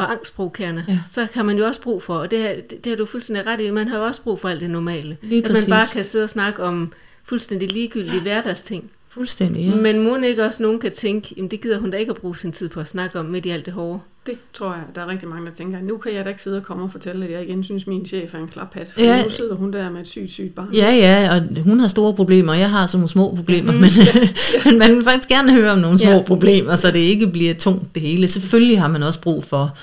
[0.00, 0.98] Og angstprovokerende, Ja.
[1.12, 3.60] så kan man jo også brug for, og det, det, det har du fuldstændig ret
[3.60, 5.16] i, man har jo også brug for alt det normale.
[5.22, 6.92] Lige at man bare kan sidde og snakke om
[7.24, 8.90] fuldstændig ligegyldige hverdagsting.
[9.08, 9.74] Fuldstændig, ja.
[9.74, 12.36] Men må ikke også nogen kan tænke, jamen det gider hun da ikke at bruge
[12.38, 14.00] sin tid på at snakke om midt i alt det hårde.
[14.26, 16.56] Det tror jeg, der er rigtig mange, der tænker, nu kan jeg da ikke sidde
[16.56, 18.88] og komme og fortælle, at jeg igen synes, min chef er en klaphat.
[18.94, 19.22] For Ja.
[19.22, 20.68] nu sidder hun der med et sygt, sygt barn.
[20.74, 23.78] Ja, ja, og hun har store problemer, og jeg har sådan nogle små problemer, Mm.
[23.78, 23.90] men,
[24.64, 26.16] men man vil faktisk gerne høre om nogle små Ja.
[26.16, 26.22] ja.
[26.22, 28.28] problemer, så det ikke bliver tungt det hele.
[28.28, 29.76] Selvfølgelig har man også brug for,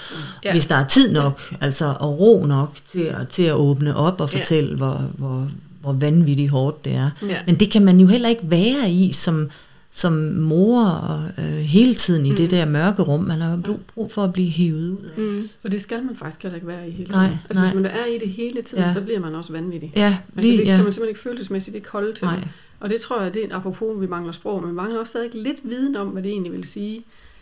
[0.44, 0.50] Ja.
[0.50, 0.54] ja.
[0.54, 4.22] hvis der er tid nok, altså og ro nok til at, til at åbne op
[4.22, 4.38] og Ja.
[4.40, 5.48] fortælle, hvor, hvor,
[5.82, 7.10] hvor vanvittigt hårdt det er.
[7.30, 7.36] Ja.
[7.46, 9.50] Men det kan man jo heller ikke være i som,
[9.92, 12.36] som mor og, øh, hele tiden i mm.
[12.36, 13.24] det der mørke rum.
[13.24, 15.22] Man har brug, brug for at blive hævet ud af.
[15.22, 15.42] Mm.
[15.64, 17.22] Og det skal man faktisk heller ikke være i hele tiden.
[17.22, 17.74] Nej, altså, nej.
[17.74, 18.94] hvis man er i det hele tiden, Ja.
[18.94, 19.94] så bliver man også vanvittig.
[19.96, 20.76] Ja, Altså, lige, det ja.
[20.76, 22.26] kan man simpelthen ikke følelsesmæssigt ikke holde til.
[22.26, 22.40] Nej.
[22.80, 25.30] Og det tror jeg, det er apropos, vi mangler sprog, men vi mangler også stadig
[25.34, 27.02] lidt viden om, hvad det egentlig vil sige,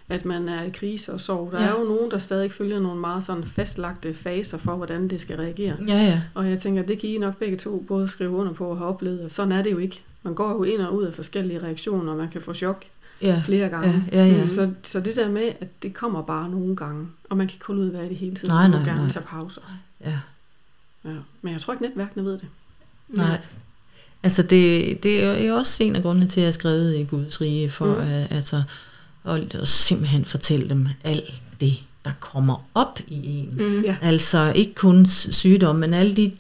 [0.10, 1.50] at man er i krise og sorg.
[1.52, 1.68] Der Ja.
[1.68, 5.38] er jo nogen, der stadig følger nogle meget sådan fastlagte faser for, hvordan det skal
[5.38, 5.76] reagere.
[5.88, 6.22] Ja, ja.
[6.34, 8.90] Og jeg tænker, det kan I nok begge to både skrive under på og have
[8.90, 10.02] oplevet, og sådan er det jo ikke.
[10.26, 12.86] Man går jo ind og ud af forskellige reaktioner, og man kan få chok
[13.22, 13.42] ja.
[13.46, 14.04] flere gange.
[14.12, 14.46] Ja, ja, ja.
[14.46, 17.66] Så, så det der med, at det kommer bare nogle gange, og man kan ikke
[17.66, 18.50] holde ud at i det hele tiden.
[18.50, 19.10] Nej, man må nej, gerne nej.
[19.10, 19.62] tage pauser.
[20.06, 20.14] ja.
[21.06, 21.16] Ja.
[21.42, 22.48] Men jeg tror ikke, netværkene ved det.
[23.10, 23.38] Nej.
[24.24, 27.04] Altså det, det er jo også en af grundene til, at jeg har skrevet i
[27.04, 27.92] Guds rige, for Mm.
[27.92, 28.00] mm.
[28.02, 28.64] at, altså,
[29.24, 33.56] og, og simpelthen fortælle dem alt det, der kommer op i en.
[33.58, 33.82] Mm.
[33.82, 33.98] Ja.
[34.02, 36.32] Altså ikke kun sygdom, men alle de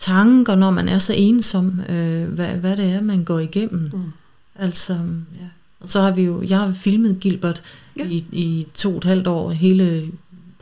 [0.00, 3.90] tanker, når man er så ensom, øh, hvad, hvad det er, man går igennem.
[3.92, 4.12] Mm.
[4.56, 5.46] Altså, ja.
[5.80, 7.62] Og så har vi jo, jeg har filmet Gilbert
[7.96, 8.06] Ja.
[8.08, 10.06] i, i to og et halvt år, hele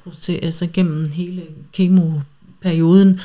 [0.05, 1.43] proces, altså gennem hele
[1.73, 3.21] kemoperioden,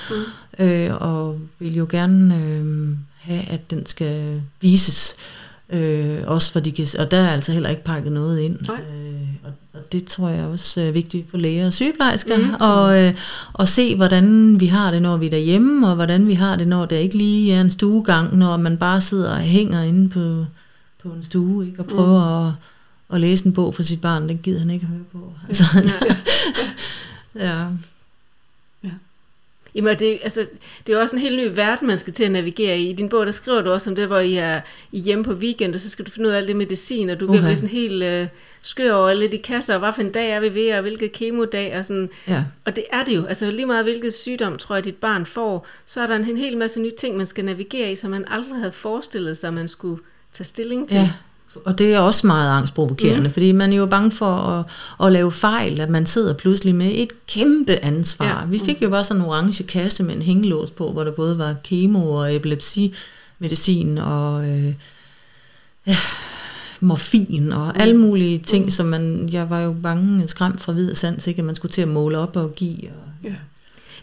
[0.60, 0.66] Mm.
[0.66, 2.88] øh, og vil jo gerne øh,
[3.20, 5.14] have, at den skal vises.
[5.70, 8.60] Øh, også for de kan, og der er altså heller ikke pakket noget ind.
[8.68, 8.82] Nej.
[8.82, 12.54] Øh, og, og det tror jeg også er vigtigt for læger og sygeplejersker, mm.
[12.60, 13.14] og, øh,
[13.54, 16.68] og se, hvordan vi har det, når vi er derhjemme, og hvordan vi har det,
[16.68, 20.46] når der ikke lige er en stuegang, når man bare sidder og hænger inde på,
[21.04, 22.48] på en stue, ikke, og prøver mm.
[22.48, 22.54] at,
[23.16, 25.34] at læse en bog for sit barn, det gider han ikke at høre på.
[25.48, 25.64] Altså,
[27.48, 27.66] ja.
[29.78, 30.40] Jamen, det, altså,
[30.88, 32.90] det er jo også en helt ny verden, man skal til at navigere i.
[32.90, 34.62] I din bog, der skriver du også om det, hvor I er,
[34.92, 37.10] I er hjemme på weekend, og så skal du finde ud af alt det medicin,
[37.10, 37.46] og du kan Uha.
[37.48, 38.28] blive sådan helt øh,
[38.62, 41.12] skør over alle de kasser, og hvad for en dag er vi ved, og hvilket
[41.12, 42.10] kemodag, og sådan.
[42.28, 42.44] ja.
[42.66, 43.26] Og det er det jo.
[43.26, 46.38] Altså lige meget hvilket sygdom, tror jeg, dit barn får, så er der en, en
[46.38, 49.68] hel masse nye ting, man skal navigere i, som man aldrig havde forestillet sig, man
[49.68, 50.02] skulle
[50.34, 50.98] tage stilling til.
[50.98, 51.10] Ja,
[51.66, 53.24] og det er også meget angstprovokerende, Mm.
[53.26, 53.34] mm.
[53.34, 54.66] fordi man er jo bange for at,
[55.06, 58.26] at lave fejl, at man sidder pludselig med et kæmpe ansvar.
[58.26, 58.40] Ja.
[58.40, 58.46] Ja.
[58.46, 61.38] Vi fik jo bare sådan en orange kasse med en hængelås på, hvor der både
[61.38, 64.74] var kemo og epilepsimedicin og øh,
[65.88, 65.98] ja,
[66.80, 67.82] morfin og mm.
[67.82, 68.72] alle mulige ting, mm.
[68.72, 71.72] som man, jeg var jo bange, skræmt fra vid og sans, ikke, at man skulle
[71.72, 72.78] til at måle op og give.
[72.78, 73.34] Og, Ja.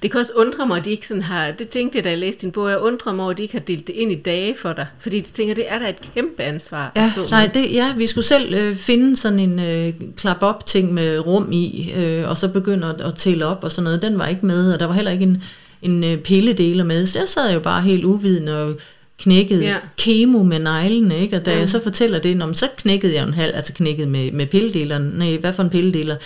[0.05, 2.19] Det kan også undre mig, at de ikke sådan har, det tænkte jeg, da jeg
[2.19, 4.15] læste din bog, jeg undrer mig over, at de ikke har delt det ind i
[4.15, 4.87] dage for dig.
[5.01, 6.93] Fordi de tænker, det er da et kæmpe ansvar.
[6.95, 7.63] at Ja, stå nej, med.
[7.63, 12.29] det, ja, vi skulle selv øh, finde sådan en øh, klap-op-ting med rum i, øh,
[12.31, 14.03] og så begynde at, at tælle op og sådan noget.
[14.03, 15.43] Den var ikke med, og der var heller ikke en,
[15.83, 17.07] en øh, pilledeler med.
[17.07, 18.75] Så jeg sad jo bare helt uvidende og
[19.19, 19.77] knækkede Ja.
[19.99, 21.37] kemo med neglene, ikke?
[21.37, 21.59] Og da ja.
[21.59, 25.03] jeg så fortæller det, når, så knækkede jeg en halv, altså knækkede med, med pilledeleren.
[25.17, 26.17] Nej, hvad for en pilledeler?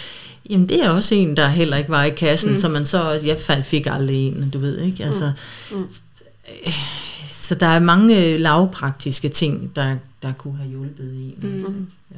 [0.49, 2.55] Jamen, det er også en, der heller ikke var i kassen, Mm.
[2.55, 2.61] mm.
[2.61, 5.05] så man så, jeg fandt, fik aldrig en, du ved, ikke?
[5.05, 5.33] Altså,
[5.73, 5.89] Mm.
[7.29, 11.35] så der er mange lavpraktiske ting, der, der kunne have hjulpet en.
[11.43, 11.57] Mm.
[11.57, 11.69] ikke?
[12.11, 12.17] Ja.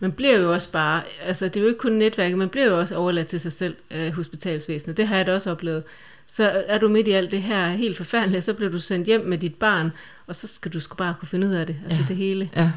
[0.00, 2.78] Man bliver jo også bare, altså det er jo ikke kun netværket, man bliver jo
[2.80, 4.96] også overladt til sig selv, øh, hospitalsvæsenet.
[4.96, 5.82] Det har jeg da også oplevet.
[6.26, 9.20] Så er du midt i alt det her helt forfærdeligt, så bliver du sendt hjem
[9.26, 9.92] med dit barn,
[10.26, 12.04] og så skal du sgu bare kunne finde ud af det, altså Ja.
[12.08, 12.50] det hele.
[12.56, 12.70] Ja,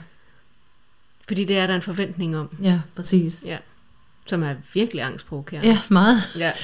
[1.27, 3.43] Fordi det er der en forventning om, ja, præcis.
[3.45, 3.57] ja,
[4.27, 5.67] som er virkelig angstprovokerende.
[5.67, 6.17] Ja, meget.
[6.39, 6.51] ja.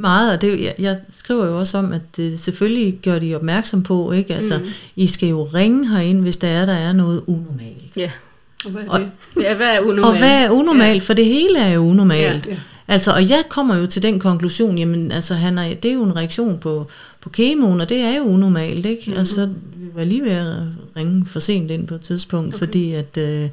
[0.00, 3.82] Meget, og det, jeg, jeg skriver jo også om, at det selvfølgelig gør de opmærksom
[3.82, 4.34] på, ikke?
[4.34, 4.64] Altså, Mm.
[4.96, 7.96] I skal jo ringe herind, hvis der er, der er noget unormalt.
[7.96, 8.10] ja.
[8.64, 9.10] Og hvad er Og- det?
[9.42, 10.04] Ja, hvad er unormalt?
[10.04, 11.02] Og hvad er unormalt?
[11.02, 11.06] Ja.
[11.06, 12.46] For det hele er jo unormalt.
[12.46, 12.56] Ja.
[12.88, 16.02] Altså, og jeg kommer jo til den konklusion, jamen altså, han er, det er jo
[16.04, 16.86] en reaktion på,
[17.20, 19.00] på kemoen, og det er jo unormalt, ikke?
[19.00, 19.10] Mhm.
[19.10, 19.18] Mm-hmm.
[19.18, 20.56] Altså, vi var lige ved at
[20.96, 22.58] ringe for sent ind på et tidspunkt, okay.
[22.58, 23.48] fordi at, øh,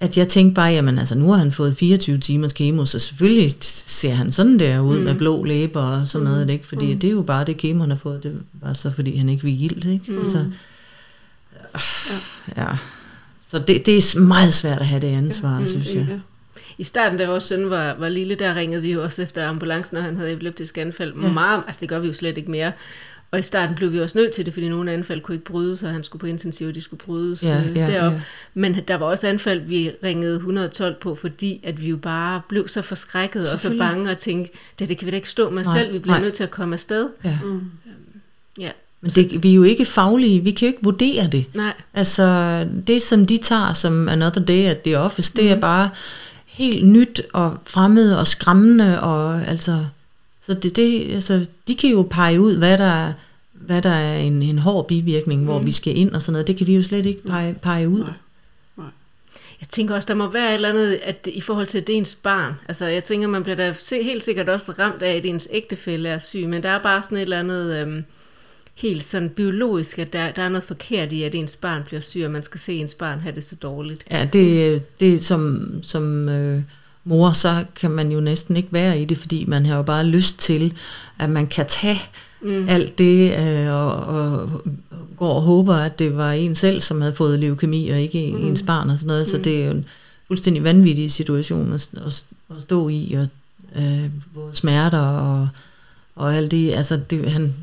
[0.00, 3.52] at jeg tænkte bare, jamen altså, nu har han fået 24 timers kemo, så selvfølgelig
[3.60, 4.98] ser han sådan der ud Mm.
[4.98, 5.04] mm.
[5.04, 6.66] med blå læber og sådan noget, ikke?
[6.66, 6.98] Fordi Mm.
[6.98, 9.42] det er jo bare det kemo, han har fået, det var så fordi han ikke
[9.44, 10.12] vil gildt, ikke?
[10.12, 10.18] Mm.
[10.18, 10.44] Altså,
[12.56, 12.66] ja.
[13.50, 15.66] Så det, det er meget svært at have det ansvar, Mm, ja.
[15.70, 16.06] synes jeg.
[16.10, 16.18] Ja.
[16.78, 19.96] I starten, da vores søn var, var lille, der ringede vi jo også efter ambulancen,
[19.96, 21.14] og han havde epileptisk anfald.
[21.20, 21.26] Ja.
[21.26, 21.32] Ja.
[21.32, 22.72] Meget, altså det gør vi jo slet ikke mere.
[23.34, 25.82] Og i starten blev vi også nødt til det, fordi nogle anfald kunne ikke brydes,
[25.82, 28.12] og han skulle på intensiv, og de skulle brydes Ja, øh, ja, derop.
[28.12, 28.20] ja.
[28.54, 32.68] Men der var også anfald, vi ringede 112 på, fordi at vi jo bare blev
[32.68, 35.64] så forskrækket og så bange og tænkte, det, det kan vi da ikke stå med
[35.64, 36.22] Nej, selv, vi bliver nej.
[36.24, 37.08] nødt til at komme afsted.
[37.24, 37.38] Ja.
[37.44, 37.60] Mm.
[38.58, 38.70] Ja,
[39.00, 41.44] Men det, vi er jo ikke faglige, vi kan jo ikke vurdere det.
[41.54, 45.52] nej, Altså, det som de tager som another day at the office, det Mhm.
[45.52, 45.90] er bare
[46.46, 49.84] helt nyt og fremmed og skræmmende, og altså,
[50.46, 53.12] så det, det, altså, de kan jo pege ud, hvad der er,
[53.66, 55.66] hvad der er en, en hård bivirkning, hvor Mhm.
[55.66, 56.46] vi skal ind og sådan noget.
[56.46, 58.00] Det kan vi jo slet ikke pege, pege ud.
[58.00, 58.86] Nej.
[59.60, 62.14] Jeg tænker også, der må være et eller andet at i forhold til det ens
[62.14, 62.52] barn.
[62.68, 66.18] Altså, jeg tænker, man bliver da helt sikkert også ramt af, at ens ægtefælle er
[66.18, 68.04] syg, men der er bare sådan et eller andet øhm,
[68.74, 72.22] helt sådan biologisk, at der, der er noget forkert i, at ens barn bliver syg,
[72.24, 74.04] og man skal se ens barn have det så dårligt.
[74.10, 76.62] Ja, det, det som, som øh,
[77.04, 80.04] mor, så kan man jo næsten ikke være i det, fordi man har jo bare
[80.06, 80.72] lyst til,
[81.18, 82.02] at man kan tage
[82.44, 82.68] Mm.
[82.68, 84.50] alt det, øh, og, og
[85.16, 88.38] går og håber, at det var en selv, som havde fået leukemi, og ikke Mm.
[88.40, 88.46] mm.
[88.46, 89.28] ens barn og sådan noget.
[89.28, 89.84] Så det er jo en
[90.28, 92.24] fuldstændig vanvittig situation at, at,
[92.56, 93.28] at stå i, og
[93.82, 95.48] øh, både smerter og,
[96.16, 96.72] og alt det.
[96.72, 97.54] Altså, det, han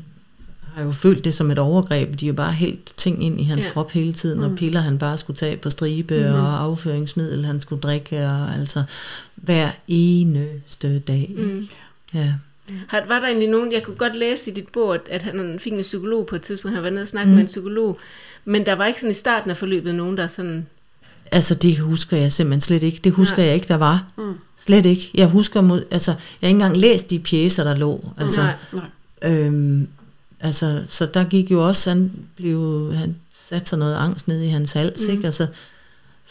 [0.74, 2.20] har jo følt det som et overgreb.
[2.20, 3.70] De har jo bare hældt ting ind i hans Ja.
[3.70, 4.56] krop hele tiden, og Mm.
[4.56, 6.34] piller han bare skulle tage på stribe, mm.
[6.34, 8.82] og afføringsmiddel han skulle drikke, og altså
[9.36, 11.30] hver eneste dag.
[11.36, 11.68] Mm.
[12.14, 12.32] Ja.
[12.88, 15.58] Har, var der egentlig nogen, jeg kunne godt læse i dit bog, at, at han
[15.60, 17.34] fik en psykolog på et tidspunkt, han var nede og snakke mm.
[17.34, 17.98] Med en psykolog,
[18.44, 20.66] men der var ikke sådan i starten af forløbet nogen, der sådan...
[21.30, 23.00] altså det husker jeg simpelthen slet ikke.
[23.04, 23.46] Det husker Nej.
[23.46, 24.04] jeg ikke, der var.
[24.16, 24.34] Mm.
[24.56, 25.10] Slet ikke.
[25.14, 28.04] Jeg husker, mod, altså, jeg har ikke engang læst de pjæser, der lå.
[28.18, 28.54] Altså, Nej.
[29.22, 29.30] Nej.
[29.32, 29.88] Øhm,
[30.40, 34.48] altså, så der gik jo også, han blev, han satte sig noget angst ned i
[34.48, 35.12] hans hals, mm.
[35.12, 35.26] ikke?
[35.26, 35.46] Altså,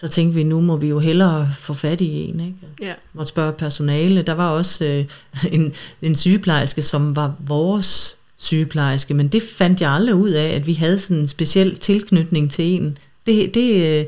[0.01, 2.87] så tænkte vi, nu må vi jo hellere få fat i en, ikke?
[2.87, 2.93] Ja.
[3.13, 4.21] Måtte spørge personale.
[4.21, 5.05] Der var også øh,
[5.55, 10.67] en, en sygeplejerske, som var vores sygeplejerske, men det fandt jeg aldrig ud af, at
[10.67, 12.97] vi havde sådan en speciel tilknytning til en.
[13.25, 14.05] Det, det, øh,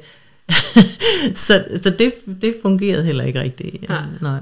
[1.35, 3.89] så så det, det fungerede heller ikke rigtigt.
[3.89, 4.01] Nej.
[4.21, 4.39] Nej.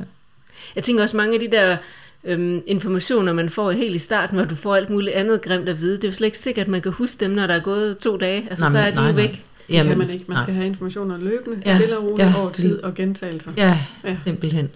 [0.76, 1.78] Jeg tænker også mange af de der
[2.24, 5.82] øhm, informationer, man får helt i starten, hvor du får alt muligt andet grimt at
[5.82, 5.96] vide.
[5.96, 7.98] Det er jo slet ikke sikkert, at man kan huske dem, når der er gået
[7.98, 8.48] to dage.
[8.50, 9.22] Altså, Nej, så er de nej, jo nej.
[9.68, 10.26] Det Jamen, kan man ikke.
[10.28, 10.44] Man nej.
[10.46, 13.52] skal have informationer løbende, Ja, stille og roligt ja, over tid og gentagelser.
[13.58, 13.68] Ja,
[14.04, 14.10] Ja.
[14.10, 14.70] ja, simpelthen.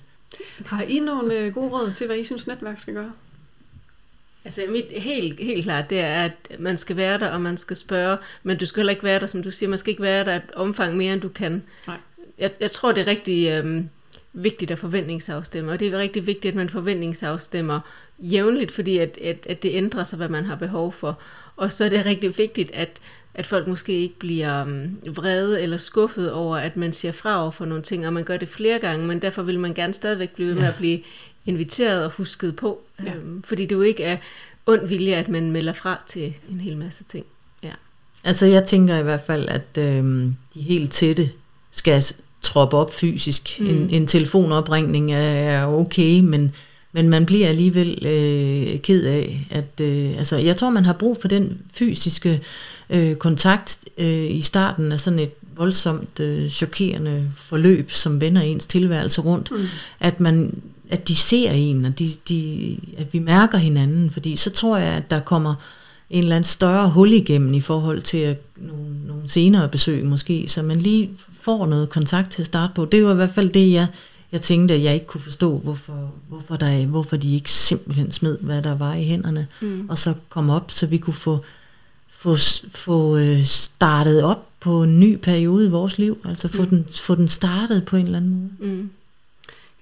[0.65, 3.12] Har I nogle øh, gode råd til, hvad I synes, netværk skal gøre?
[4.45, 7.76] Altså mit helt, helt klart, det er, at man skal være der, og man skal
[7.76, 10.26] spørge, men du skal heller ikke være der, som du siger, man skal ikke være
[10.26, 11.63] der et omfang mere, end du kan.
[11.88, 11.98] Nej.
[12.39, 13.89] Jeg, jeg tror, det er rigtig øhm,
[14.34, 17.80] vigtigt at forventningsafstemme, og det er rigtig vigtigt, at man forventningsafstemmer
[18.19, 21.19] jævnligt, fordi at, at, at det ændrer sig, hvad man har behov for.
[21.58, 22.89] Og så er det rigtig vigtigt, at,
[23.34, 27.52] at folk måske ikke bliver um, vrede eller skuffet over, at man siger fra over
[27.52, 30.30] for nogle ting, og man gør det flere gange, men derfor vil man gerne stadigvæk
[30.36, 30.70] blive ved med Ja.
[30.70, 31.00] at blive
[31.46, 32.82] inviteret og husket på.
[33.06, 33.13] Ja.
[33.13, 34.18] Øhm, fordi det jo ikke er
[34.65, 37.26] ond vilje, at man melder fra til en hel masse ting.
[37.63, 37.72] Ja.
[38.24, 41.30] Altså jeg tænker i hvert fald, at øhm, de helt tætte
[41.72, 42.04] skal
[42.41, 43.60] troppe op fysisk.
[43.60, 43.68] Mm.
[43.68, 46.56] En, en telefonopringning er okay, men,
[46.96, 51.18] men man bliver alligevel øh, ked af, at øh, altså, jeg tror, man har brug
[51.22, 52.42] for den fysiske
[52.90, 58.68] øh, kontakt øh, i starten af sådan et voldsomt øh, chokerende forløb, som vender ens
[58.68, 59.52] tilværelse rundt.
[59.52, 59.66] Mm.
[60.00, 64.50] At man at de ser en, og de, de, at vi mærker hinanden, fordi så
[64.50, 65.56] tror jeg, at der kommer
[66.10, 70.46] en eller anden større hul igennem i forhold til at nogle, nogle senere besøg måske,
[70.48, 71.10] så man lige
[71.42, 72.86] får noget kontakt til at starte på.
[72.86, 73.88] Det var i hvert fald det, jeg,
[74.32, 78.38] jeg tænkte, at jeg ikke kunne forstå, hvorfor, hvorfor, der, hvorfor de ikke simpelthen smed,
[78.42, 79.86] hvad der var i hænderne, Mm.
[79.90, 81.40] og så kom op, så vi kunne få,
[82.10, 82.38] få,
[82.72, 86.70] få øh, startet op på en ny periode i vores liv, altså få, Mm.
[86.70, 88.72] den, få den startet på en eller anden måde.
[88.72, 88.90] Mm.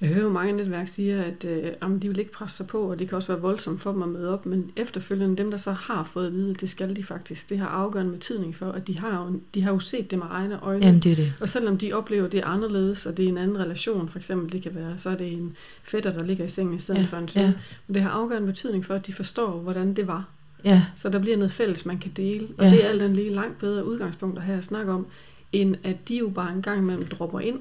[0.03, 2.91] Jeg hører jo mange netværk siger, at øh, jamen, de vil ikke presse sig på,
[2.91, 5.57] og det kan også være voldsomt for dem at møde op, men efterfølgende dem, der
[5.57, 8.71] så har fået at vide, at det skal de faktisk, det har afgørende betydning for,
[8.71, 10.85] at de har jo, de har jo set det med egne øjne.
[10.85, 11.33] Jamen det er det.
[11.41, 14.17] Og selvom de oplever, at det er anderledes, og det er en anden relation, for
[14.19, 16.99] eksempel det kan være, så er det en fætter, der ligger i sengen i stedet
[16.99, 17.43] Ja, for en søn.
[17.43, 17.53] ja.
[17.87, 20.27] Men det har afgørende betydning for, at de forstår, hvordan det var.
[20.65, 22.47] Ja, Så der bliver noget fælles, man kan dele.
[22.57, 22.71] Og Ja.
[22.71, 25.05] det er alt andet lige langt bedre udgangspunkt at have at snakke om,
[25.51, 27.59] end at de jo bare en gang imellem dropper ind.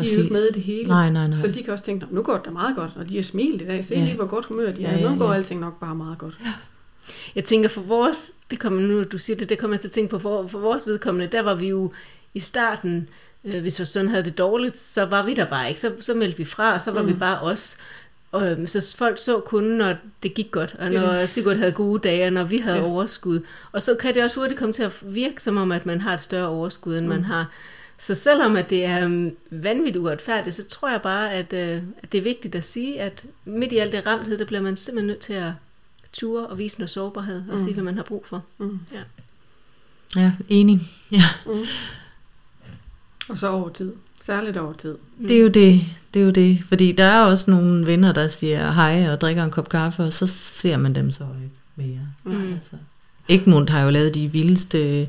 [0.00, 0.88] De er jo ikke med i det hele.
[0.88, 1.36] Nej, nej, nej.
[1.36, 3.22] Så de kan også tænke, "Nå, nu går det da meget godt, og de har
[3.22, 3.84] smilet i dag.
[3.84, 4.04] Se Ja.
[4.04, 4.98] lige, hvor godt humør de Ja, er.
[4.98, 5.34] ja, Nu går ja.
[5.34, 6.34] alting nok bare meget godt.
[7.34, 9.92] Jeg tænker for vores, det kommer nu, du siger det, det kommer jeg til at
[9.92, 11.92] tænke på, for, for vores vedkommende, der var vi jo
[12.34, 13.08] i starten,
[13.44, 16.14] øh, hvis vores søn havde det dårligt, så var vi der bare ikke, så, så
[16.14, 17.08] meldte vi fra, og så var mm.
[17.08, 17.76] vi bare os.
[18.32, 21.26] Og, øhm, så folk så kun, når det gik godt, og Det er når.
[21.26, 22.82] Sigurd havde gode dage, og når vi havde ja.
[22.82, 22.88] Ja.
[22.88, 23.40] overskud.
[23.72, 26.14] Og så kan det også hurtigt komme til at virke som om, at man har
[26.14, 27.12] et større overskud, end mm.
[27.12, 27.50] man har.
[27.98, 32.12] Så selvom at det er um, vanvittigt uretfærdigt, så tror jeg bare, at, øh, at
[32.12, 35.06] det er vigtigt at sige, at midt i alt det ramthed, der bliver man simpelthen
[35.06, 35.52] nødt til at
[36.12, 37.62] ture og vise noget sårbarhed og Mm.
[37.64, 38.44] sige, hvad man har brug for.
[38.58, 38.78] Mm.
[40.16, 40.80] Ja, enig.
[41.12, 41.22] Ja.
[41.46, 41.64] Mm.
[43.28, 43.92] Og så over tid.
[44.22, 44.96] Særligt over tid.
[45.18, 45.28] Mm.
[45.28, 45.80] Det er jo det.
[46.14, 46.58] Det er jo det.
[46.68, 50.12] Fordi der er også nogle venner, der siger hej og drikker en kop kaffe, og
[50.12, 52.08] så ser man dem så ikke mere.
[52.24, 52.54] Mm.
[52.54, 52.76] Altså.
[53.28, 55.08] Egmont har jo lavet de vildeste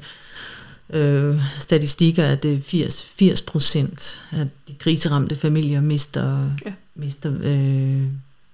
[0.89, 6.73] øh, statistikker, at det er 80, 80 procent af de kriseramte familier mister, Ja.
[6.95, 8.01] mister øh,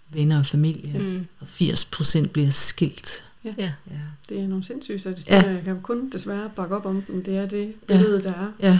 [0.09, 1.25] venner og familie, mm.
[1.39, 3.23] Og 80 procent bliver skilt.
[3.43, 3.53] Ja.
[3.57, 3.71] Ja.
[4.29, 5.47] Det er nogle sindssyge statistikker.
[5.49, 5.53] Ja.
[5.53, 7.23] Jeg kan kun desværre bakke op om dem.
[7.23, 8.51] Det er det billede, der er.
[8.59, 8.79] ja.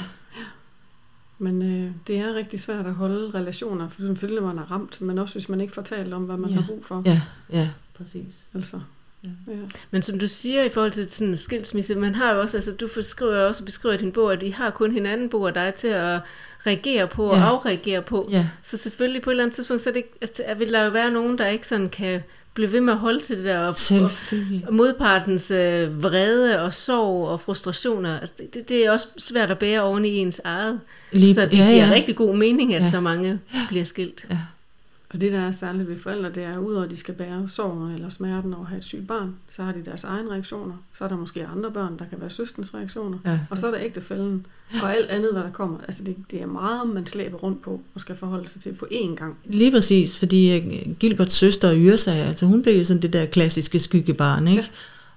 [1.40, 5.18] Men øh, det er rigtig svært at holde relationer, for selvfølgelig man er ramt, men
[5.18, 6.56] også hvis man ikke får talt om, hvad man Ja.
[6.56, 7.02] har brug for.
[7.06, 7.22] Ja,
[7.54, 8.48] ja, præcis.
[8.54, 8.80] Altså.
[9.24, 9.30] Ja.
[9.48, 9.54] Ja.
[9.92, 12.72] Men som du siger i forhold til sådan en skilsmisse, man har jo også, altså
[12.72, 15.56] du beskriver også og beskriver i din bog, at I har kun hinanden, Bo og
[15.56, 16.20] dig, til at
[16.68, 17.44] reagere på og Ja.
[17.44, 18.30] afreagere på.
[18.32, 20.90] Ja, Så selvfølgelig på et eller andet tidspunkt, så er det, altså, vil der jo
[20.92, 23.68] være nogen, der ikke sådan kan blive ved med at holde til det der, og,
[23.68, 24.64] og, selvfølgelig.
[24.68, 28.20] og modpartens øh, vrede og sorg og frustrationer.
[28.20, 30.80] Altså, det- det, er også svært at bære oven i ens eget.
[31.12, 31.92] Lige- så det ja, giver ja.
[31.94, 32.90] rigtig god mening, at Ja.
[32.90, 34.26] så mange bliver skilt.
[34.30, 34.38] Ja.
[35.14, 37.94] Og det, der er særligt ved forældre, det er, udover at de skal bære sorgen
[37.94, 40.74] eller smerten over at have et sygt barn, så har de deres egne reaktioner.
[40.94, 43.18] Så er der måske andre børn, der kan være søskens reaktioner.
[43.26, 43.40] Ja.
[43.50, 44.46] Og så er der ægtefælden.
[44.82, 45.78] Og alt andet, hvad der kommer.
[45.88, 48.88] Altså, det, det er meget, man slæber rundt på og skal forholde sig til på
[48.92, 49.38] én gang.
[49.46, 53.80] Lige præcis, fordi øh, Gilberts søster Yrsa, altså hun blev jo sådan det der klassiske
[53.80, 54.72] skyggebarn, ikke?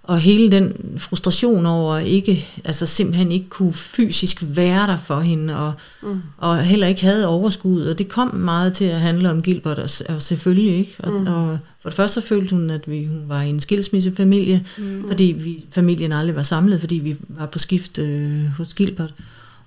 [0.05, 5.57] Og hele den frustration over ikke, altså simpelthen ikke kunne fysisk være der for hende,
[5.57, 6.23] og, mm.
[6.39, 9.91] og heller ikke havde overskud, og det kom meget til at handle om Gilbert, og,
[10.09, 10.95] og selvfølgelig ikke.
[10.99, 11.27] Og, mm.
[11.27, 15.05] og for det første så følte hun, at vi, hun var i en skilsmissefamilie, mm.
[15.07, 19.15] fordi vi, familien aldrig var samlet, fordi vi var på skift øh, hos Gilbert.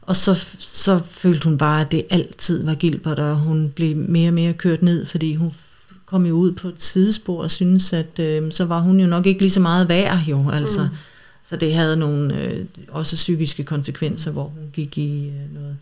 [0.02, 4.30] Og så, så følte hun bare, at det altid var Gilbert, og hun blev mere
[4.30, 5.52] og mere kørt ned, fordi hun
[6.08, 9.26] kom jo ud på et sidespor og synes at øh, så var hun jo nok
[9.26, 10.84] ikke lige så meget værd jo, altså.
[10.84, 10.90] Mm.
[11.44, 15.78] Så det havde nogle øh, også psykiske konsekvenser, hvor hun gik i øh, noget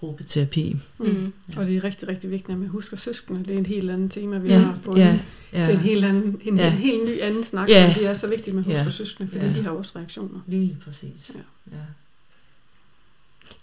[0.00, 0.76] gruppeterapi.
[0.98, 1.06] Mm.
[1.06, 1.32] Mm.
[1.54, 1.60] Ja.
[1.60, 3.44] Og det er rigtig, rigtig vigtigt, at man husker søskende.
[3.44, 4.58] Det er en helt anden tema, vi ja.
[4.58, 5.18] har på ja.
[5.52, 5.66] Ja.
[5.66, 6.66] til en helt, anden, en, ja.
[6.66, 7.68] en helt ny anden snak.
[7.68, 7.86] Ja.
[7.86, 8.90] Men det er så vigtigt, at man husker ja.
[8.90, 9.52] søskende, fordi ja.
[9.52, 10.40] de har også reaktioner.
[10.46, 11.32] Lige præcis.
[11.34, 11.40] Ja.
[11.76, 11.82] ja.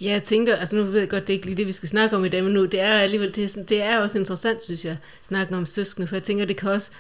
[0.02, 1.90] Ja, jeg tænker, altså nu ved jeg godt, det er ikke lige det, vi skal
[1.90, 4.64] snakke om i dag, men nu, det er alligevel, det er, det er også interessant,
[4.64, 6.92] synes jeg, snakke om søskende, for jeg tænker, det kan også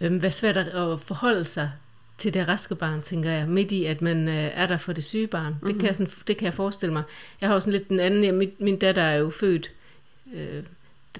[0.00, 1.70] øhm, være svært at forholde sig
[2.18, 5.04] til det raske barn, tænker jeg, midt i, at man øh, er der for det
[5.04, 5.52] syge barn.
[5.52, 5.68] Mm-hmm.
[5.68, 7.02] Det, kan jeg sådan, det kan jeg forestille mig.
[7.40, 9.70] Jeg har også sådan lidt den anden, ja, min, min datter er jo født,
[10.34, 10.62] øh,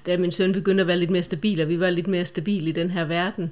[0.05, 2.69] da min søn begyndte at være lidt mere stabil, og vi var lidt mere stabile
[2.69, 3.51] i den her verden.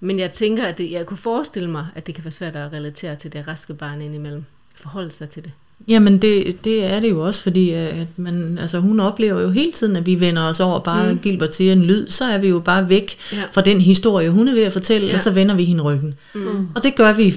[0.00, 2.72] Men jeg tænker, at det, jeg kunne forestille mig, at det kan være svært at
[2.72, 4.44] relatere til det raske barn indimellem.
[4.74, 5.52] Forholde sig til det.
[5.88, 9.72] Jamen det, det er det jo også, fordi at man, altså hun oplever jo hele
[9.72, 11.18] tiden, at vi vender os over, bare mm.
[11.18, 13.42] Gilbert siger en lyd, så er vi jo bare væk ja.
[13.52, 15.14] fra den historie, hun er ved at fortælle, ja.
[15.14, 16.14] og så vender vi hende ryggen.
[16.34, 16.68] Mm.
[16.74, 17.34] Og det gør vi,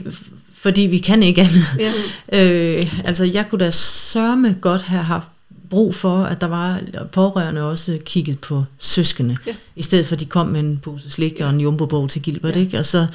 [0.53, 1.63] fordi vi kan ikke andet.
[1.79, 1.93] Ja.
[2.79, 5.27] øh, altså jeg kunne da sørme godt have haft
[5.69, 6.79] brug for, at der var
[7.11, 9.53] pårørende også kigget på søskende, ja.
[9.75, 12.55] i stedet for at de kom med en pose slik og en jumbo til Gilbert,
[12.55, 12.59] ja.
[12.59, 12.79] ikke?
[12.79, 13.07] Og så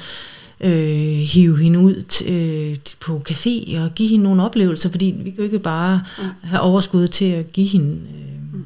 [0.61, 5.37] øh, hive hende ud øh, på café og give hende nogle oplevelser, fordi vi kan
[5.37, 6.23] jo ikke bare ja.
[6.43, 8.65] have overskud til at give hende, øh, mm.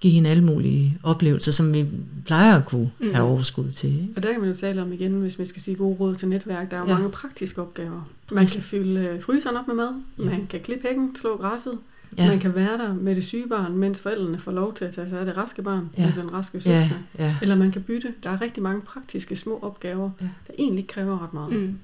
[0.00, 1.86] give hende alle mulige oplevelser, som vi
[2.26, 3.14] plejer at kunne mm.
[3.14, 3.88] have overskud til.
[3.88, 4.08] Ikke?
[4.16, 6.28] Og der kan man jo tale om igen, hvis vi skal sige gode råd til
[6.28, 6.70] netværk.
[6.70, 6.94] Der er jo ja.
[6.94, 8.08] mange praktiske opgaver.
[8.32, 10.24] Man kan fylde øh, fryseren op med mad, ja.
[10.24, 11.78] man kan klippe hækken, slå græsset,
[12.18, 12.26] Ja.
[12.26, 15.08] Man kan være der med det syge barn, mens forældrene får lov til at tage
[15.08, 16.04] sig af det raske barn, ja.
[16.04, 16.88] altså en raske søster.
[17.18, 17.24] Ja.
[17.24, 17.36] Ja.
[17.42, 18.14] Eller man kan bytte.
[18.22, 20.26] Der er rigtig mange praktiske små opgaver, ja.
[20.46, 21.52] der egentlig kræver ret meget.
[21.52, 21.78] Mm.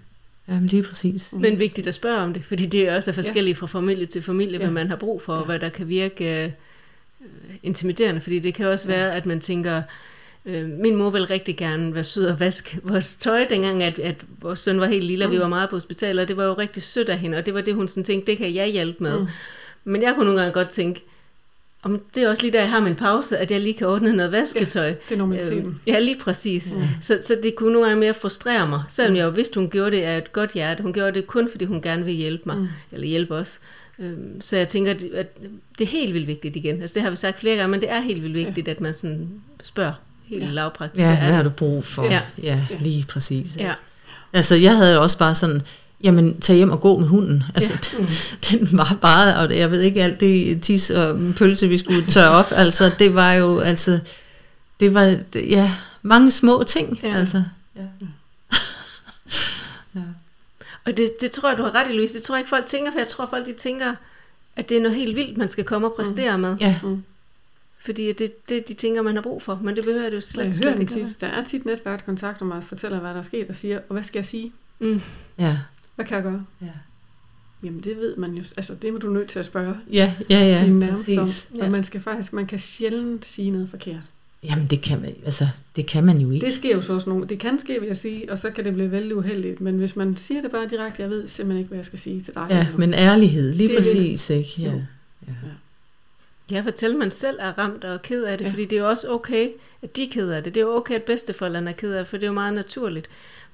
[0.48, 1.32] Jamen lige præcis.
[1.32, 1.40] Mm.
[1.40, 3.60] Men vigtigt at spørge om det, fordi det er også forskelligt ja.
[3.60, 4.58] fra familie til familie, ja.
[4.58, 5.38] hvad man har brug for, ja.
[5.38, 6.54] og hvad der kan virke
[7.20, 7.26] uh,
[7.62, 8.20] intimiderende.
[8.20, 8.96] Fordi det kan også ja.
[8.96, 9.82] være, at man tænker,
[10.44, 14.24] uh, min mor vil rigtig gerne være sød og vaske vores tøj, dengang at, at
[14.40, 15.34] vores søn var helt lille, og mm.
[15.34, 17.54] vi var meget på hospitalet, og det var jo rigtig sødt af hende, og det
[17.54, 19.20] var det, hun sådan tænkte, det kan jeg hjælpe med.
[19.20, 19.26] Mm.
[19.84, 21.04] Men jeg kunne nogle gange godt tænke,
[21.82, 24.12] om det er også lige der, jeg har min pause, at jeg lige kan ordne
[24.12, 24.86] noget vasketøj.
[24.86, 25.58] Ja, det er normaliteten.
[25.58, 26.66] Øhm, ja, lige præcis.
[26.76, 26.88] Ja.
[27.02, 29.96] Så, så det kunne nogle gange mere frustrere mig, selvom jeg jo vidste, hun gjorde
[29.96, 30.82] det af et godt hjerte.
[30.82, 32.68] Hun gjorde det kun, fordi hun gerne vil hjælpe mig, mm.
[32.92, 33.60] eller hjælpe os.
[33.98, 35.38] Øhm, så jeg tænker, at
[35.78, 36.80] det er helt vildt vigtigt igen.
[36.80, 38.72] Altså det har vi sagt flere gange, men det er helt vildt vigtigt, ja.
[38.72, 39.28] at man sådan
[39.62, 39.92] spørger
[40.24, 40.50] helt ja.
[40.50, 41.02] lavpraktisk.
[41.02, 42.04] Ja, hvad har du brug for?
[42.04, 43.56] Ja, ja lige præcis.
[43.56, 43.74] Ja.
[44.32, 45.62] Altså jeg havde også bare sådan,
[46.04, 47.44] jamen tag hjem og gå med hunden.
[47.54, 47.98] Altså, ja.
[48.50, 52.06] den, den var bare, og jeg ved ikke alt det tis og pølse, vi skulle
[52.06, 53.98] tørre op, altså det var jo, altså,
[54.80, 57.14] det var, ja, mange små ting, ja.
[57.14, 57.42] altså.
[57.76, 57.82] Ja.
[59.94, 60.00] ja.
[60.84, 62.66] Og det, det tror jeg, du har ret i, Louise, det tror jeg ikke folk
[62.66, 63.94] tænker, for jeg tror folk, de tænker,
[64.56, 66.40] at det er noget helt vildt, man skal komme og præstere mm.
[66.40, 66.56] med.
[66.60, 66.76] Ja.
[66.82, 67.02] Mm.
[67.84, 70.56] Fordi det, det de tænker, man har brug for, men det behøver det jo slet,
[70.56, 70.92] slet ikke.
[70.92, 71.20] Tit.
[71.20, 73.92] Der er tit netværk kontakter mig og fortæller, hvad der er sket, og siger, og
[73.92, 74.52] hvad skal jeg sige?
[74.78, 75.00] Mm.
[75.38, 75.58] Ja.
[75.98, 76.44] Hvad kan jeg gøre?
[76.62, 76.66] Ja.
[77.62, 79.74] Jamen det ved man jo, altså det må du nødt til at spørge.
[79.92, 80.60] Ja, ja, ja.
[80.60, 81.64] Det er nærmest om, ja.
[81.64, 84.00] og man skal faktisk, man kan sjældent sige noget forkert.
[84.42, 86.46] Jamen det kan man, altså det kan man jo ikke.
[86.46, 88.64] Det sker jo så også nogle, det kan ske, vil jeg sige, og så kan
[88.64, 91.68] det blive vældig uheldigt, men hvis man siger det bare direkte, jeg ved simpelthen ikke,
[91.68, 92.46] hvad jeg skal sige til dig.
[92.50, 94.34] Ja, men ærlighed, lige det præcis, det.
[94.34, 94.52] ikke?
[94.58, 94.72] Ja.
[95.28, 95.32] ja.
[96.50, 98.50] Ja, fortæl man selv er ramt og ked af det, ja.
[98.50, 99.48] fordi det er jo også okay,
[99.82, 100.54] at de er ked af det.
[100.54, 102.54] Det er jo okay, at bedsteforældrene er ked af det, for det er jo meget
[102.54, 103.08] naturligt.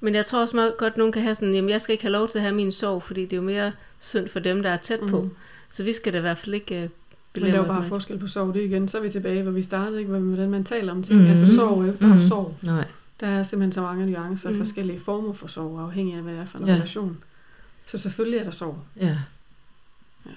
[0.05, 2.05] Men jeg tror også meget godt, at nogen kan have sådan, jamen jeg skal ikke
[2.05, 4.63] have lov til at have min sorg, fordi det er jo mere synd for dem,
[4.63, 5.23] der er tæt på.
[5.23, 5.31] Mm.
[5.69, 6.91] Så vi skal da i hvert fald ikke
[7.35, 8.55] uh, Men der er jo bare forskel på sorg.
[8.55, 10.13] Det er igen, så er vi tilbage, hvor vi startede, ikke?
[10.13, 11.21] hvordan man taler om ting.
[11.21, 11.27] Mm.
[11.27, 12.21] Altså sorg er jo bare mm.
[12.21, 12.57] sorg.
[12.63, 12.85] Nej.
[13.21, 14.61] Der er simpelthen så mange nuancer og mm.
[14.61, 16.75] forskellige former for sorg, afhængig af, hvad det er for en ja.
[16.75, 17.19] relation.
[17.87, 18.79] Så selvfølgelig er der sorg.
[19.01, 19.17] Ja.
[20.27, 20.31] ja.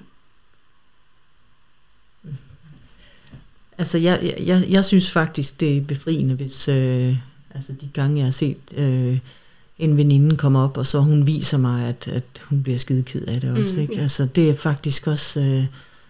[3.77, 7.17] Altså, jeg, jeg, jeg synes faktisk, det er befriende, hvis øh,
[7.55, 9.19] altså de gange, jeg har set øh,
[9.79, 13.21] en veninde komme op, og så hun viser mig, at, at hun bliver skide ked
[13.21, 13.75] af det også.
[13.75, 14.01] Mm, ikke?
[14.01, 15.39] Altså, det er faktisk også...
[15.39, 15.65] Øh,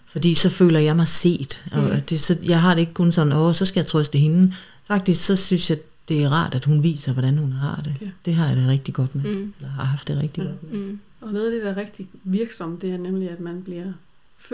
[0.08, 1.64] fordi så føler jeg mig set.
[1.72, 2.02] Og mm.
[2.02, 4.54] det, så, jeg har det ikke kun sådan, åh, så skal jeg trøste hende.
[4.88, 5.78] Faktisk så synes jeg,
[6.10, 7.96] det er rart, at hun viser, hvordan hun har det.
[8.02, 8.08] Ja.
[8.26, 9.24] Det har jeg det rigtig godt med.
[9.24, 9.54] Mm.
[9.60, 10.48] Eller har haft det rigtig ja.
[10.48, 10.80] godt med.
[10.80, 11.00] Mm.
[11.22, 13.94] Og noget af det, der er rigtig virksomt, det er nemlig, at man bliver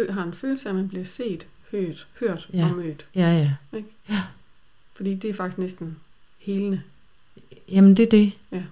[0.10, 2.66] har en følelse af, at man bliver set, hørt, hørt ja.
[2.66, 3.06] og mødt.
[3.16, 3.78] Ja, ja.
[3.78, 3.90] Ikke?
[4.10, 4.22] ja.
[4.94, 5.98] Fordi det er faktisk næsten
[6.40, 6.82] helende.
[7.70, 8.32] Jamen, det er det.
[8.52, 8.64] Ja.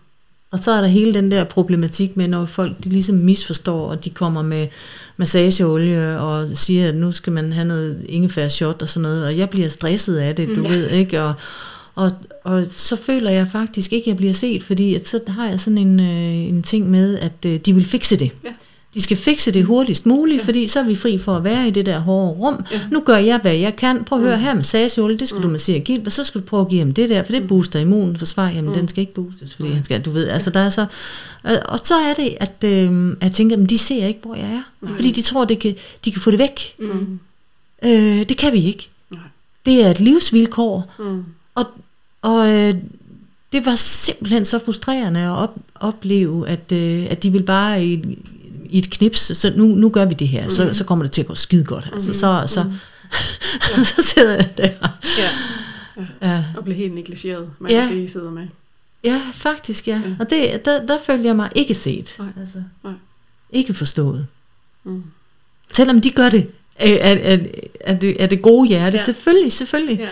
[0.52, 4.06] Og så er der hele den der problematik med, når folk de ligesom misforstår, og
[4.06, 4.68] de kommer med
[5.18, 9.38] massageolie og siger, at nu skal man have noget ingefær shot og sådan noget, og
[9.38, 10.70] jeg bliver stresset af det, du Mm.
[10.70, 11.22] ved, ikke?
[11.24, 11.34] Og,
[11.96, 12.12] og,
[12.44, 15.60] og så føler jeg faktisk ikke, at jeg bliver set, fordi at så har jeg
[15.60, 18.32] sådan en, øh, en ting med, at øh, de vil fikse det.
[18.44, 18.50] Ja.
[18.94, 20.46] De skal fikse det hurtigst muligt, Ja.
[20.46, 22.66] fordi så er vi fri for at være i det der hårde rum.
[22.72, 22.80] Ja.
[22.92, 24.04] Nu gør jeg, hvad jeg kan.
[24.04, 24.44] Prøv at høre Mm.
[24.44, 25.42] her, massageolie, det skal Mm.
[25.44, 27.48] du massere Gilbert, og så skal du prøve at give ham det der, for det
[27.48, 28.50] booster immunforsvar.
[28.50, 28.74] Jamen, Mm.
[28.74, 29.76] den skal ikke boostes, fordi Nej.
[29.76, 30.86] han skal, du ved, altså der er så...
[31.48, 34.36] øh, Og så er det, at øh, at jeg tænker, at de ser ikke, hvor
[34.36, 34.62] jeg er.
[34.86, 34.96] Nej.
[34.96, 35.76] Fordi de tror, det kan,
[36.06, 36.62] de kan få det væk.
[36.80, 37.20] Mm.
[37.84, 38.88] Øh, det kan vi ikke.
[39.12, 39.20] Nej.
[39.66, 41.24] Det er et livsvilkår, Mm.
[41.56, 41.66] og,
[42.22, 42.74] og øh,
[43.54, 48.18] det var simpelthen så frustrerende at op, opleve, at, øh, at de vil bare i,
[48.72, 50.52] i et knips, så nu, nu gør vi det her, mm.
[50.52, 51.90] så, så kommer det til at gå skide godt.
[51.94, 53.84] Altså, så, så, Mm.
[53.96, 54.70] så sidder jeg der.
[55.18, 55.30] Ja.
[56.22, 57.84] Ja, Og blive helt negligeret med Ja.
[57.84, 57.90] ja.
[57.90, 58.48] det, I sidder med.
[59.04, 60.02] ja faktisk ja.
[60.06, 60.16] Ja.
[60.20, 62.16] Og det, der, der følte jeg mig ikke set.
[62.20, 62.28] Nej.
[62.40, 62.94] Altså, Nej.
[63.52, 64.28] ikke forstået.
[64.84, 65.04] Mm.
[65.72, 66.48] Selvom de gør det
[66.80, 67.50] af, af, af,
[67.82, 68.98] af, det, af det gode hjerte.
[68.98, 69.04] Ja.
[69.04, 69.98] Selvfølgelig, selvfølgelig.
[70.00, 70.10] Ja.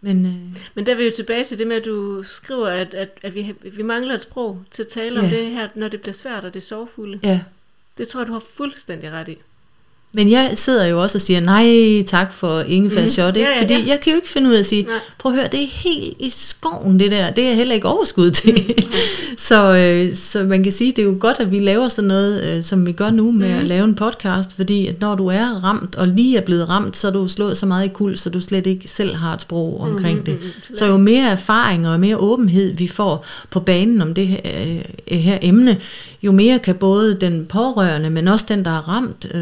[0.00, 2.94] Men øh, Men der er vi jo tilbage til det med, at du skriver, at,
[2.94, 5.36] at, at vi, vi mangler et sprog til at tale om Ja.
[5.36, 7.18] det her, når det bliver svært, og det er sorgfulde.
[7.22, 7.40] ja.
[7.98, 9.42] Det tror jeg, du har fuldstændig ret i.
[10.16, 13.08] Men jeg sidder jo også og siger, nej tak for ingefær Mhm.
[13.08, 13.48] shot, ikke?
[13.48, 13.84] Ja, ja, fordi ja.
[13.86, 14.92] jeg kan jo ikke finde ud af at sige, Nej.
[15.18, 17.88] prøv at høre, det er helt i skoven det der, det er jeg heller ikke
[17.88, 18.52] overskud til.
[18.78, 18.84] Mm.
[19.38, 22.44] så, øh, så man kan sige, det er jo godt, at vi laver sådan noget,
[22.44, 23.58] øh, som vi gør nu med Mhm.
[23.58, 26.96] at lave en podcast, fordi at når du er ramt, og lige er blevet ramt,
[26.96, 29.40] så er du slået så meget i kul, så du slet ikke selv har et
[29.42, 30.38] sprog omkring det.
[30.42, 34.40] mm, Så jo mere erfaring og mere åbenhed vi får på banen om det her,
[35.10, 35.76] øh, her emne,
[36.22, 39.40] jo mere kan både den pårørende, men også den, der er ramt, øh,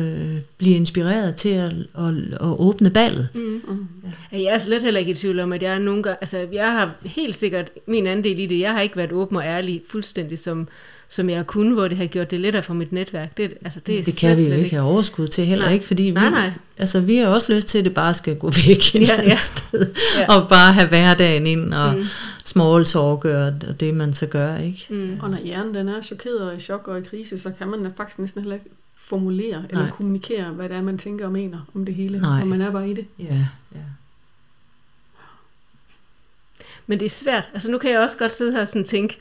[0.63, 3.29] blive inspireret til at, at, at åbne ballet.
[3.35, 3.41] Mm.
[3.69, 3.87] Mm.
[4.33, 6.47] Ja, Jeg er slet heller ikke i tvivl om, at jeg er nogle gange, altså
[6.53, 8.61] jeg har helt sikkert min andel i det.
[8.61, 10.69] Jeg har ikke været åben og ærlig fuldstændig, som,
[11.09, 13.37] som jeg kunne, hvor det har gjort det lettere for mit netværk.
[13.37, 15.75] Det, altså, det, er Det kan vi jo ikke have overskud til heller Nej.
[15.75, 16.51] ikke, fordi Nej, vi, nej.
[16.79, 19.41] Altså, vi har også lyst til, at det bare skal gå væk et Ja, andet
[19.41, 19.87] sted,
[20.19, 20.37] Ja.
[20.37, 22.05] og bare have hverdagen ind og Mm.
[22.45, 24.87] small talk og, og det, man så gør, ikke?
[24.91, 25.19] Mm.
[25.23, 27.83] Og når hjernen den er chokeret og i chok og i krise, så kan man
[27.85, 28.67] da faktisk næsten heller ikke
[29.13, 29.91] formulere eller Nej.
[29.91, 32.21] kommunikere, hvad det er, man tænker og mener om det hele.
[32.21, 32.41] Nej.
[32.41, 33.07] Og man er bare i det.
[33.19, 33.85] Ja, ja.
[36.87, 37.45] Men det er svært.
[37.55, 39.19] Altså nu kan jeg også godt sidde her og sådan tænke,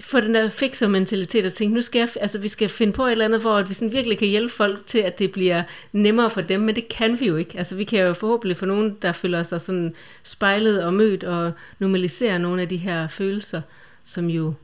[0.00, 3.06] få den der fixer mentalitet og tænke, nu skal jeg, altså vi skal finde på
[3.06, 5.62] et eller andet, hvor at vi sådan virkelig kan hjælpe folk til, at det bliver
[5.92, 7.58] nemmere for dem, men det kan vi jo ikke.
[7.58, 11.52] Altså vi kan jo forhåbentlig få nogen, der føler sig sådan spejlet og mødt og
[11.78, 13.60] normalisere nogle af de her følelser,
[14.04, 14.54] som jo,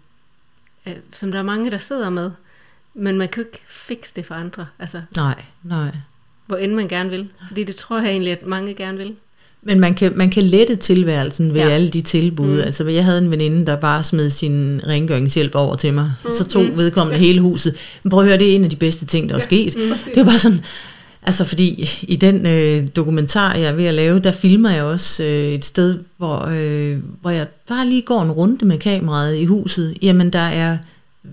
[0.86, 2.30] øh, som der er mange, der sidder med.
[2.99, 5.88] Men man kan jo ikke fikse det for andre, altså Nej, nej.
[6.46, 7.28] hvor end man gerne vil.
[7.49, 9.12] Fordi det tror jeg egentlig, at mange gerne vil.
[9.62, 11.66] Men man kan, man kan lette tilværelsen ved Ja.
[11.68, 11.74] ja.
[11.74, 12.53] alle de tilbud.
[12.55, 12.61] Mm.
[12.61, 16.12] Altså, jeg havde en veninde, der bare smed sin rengøringshjælp over til mig.
[16.24, 16.30] Mm.
[16.32, 16.76] Så tog Mm.
[16.76, 17.74] vedkommende hele huset.
[18.03, 19.76] Men prøv at høre, det er en af de bedste ting, der er sket.
[19.76, 19.82] Mm.
[20.14, 20.61] Det var bare sådan,
[21.22, 25.22] altså fordi i den øh, dokumentar, jeg er ved at lave, der filmer jeg også
[25.24, 29.44] øh, et sted, hvor, øh, hvor jeg bare lige går en runde med kameraet i
[29.44, 29.94] huset.
[30.03, 30.78] Jamen, der er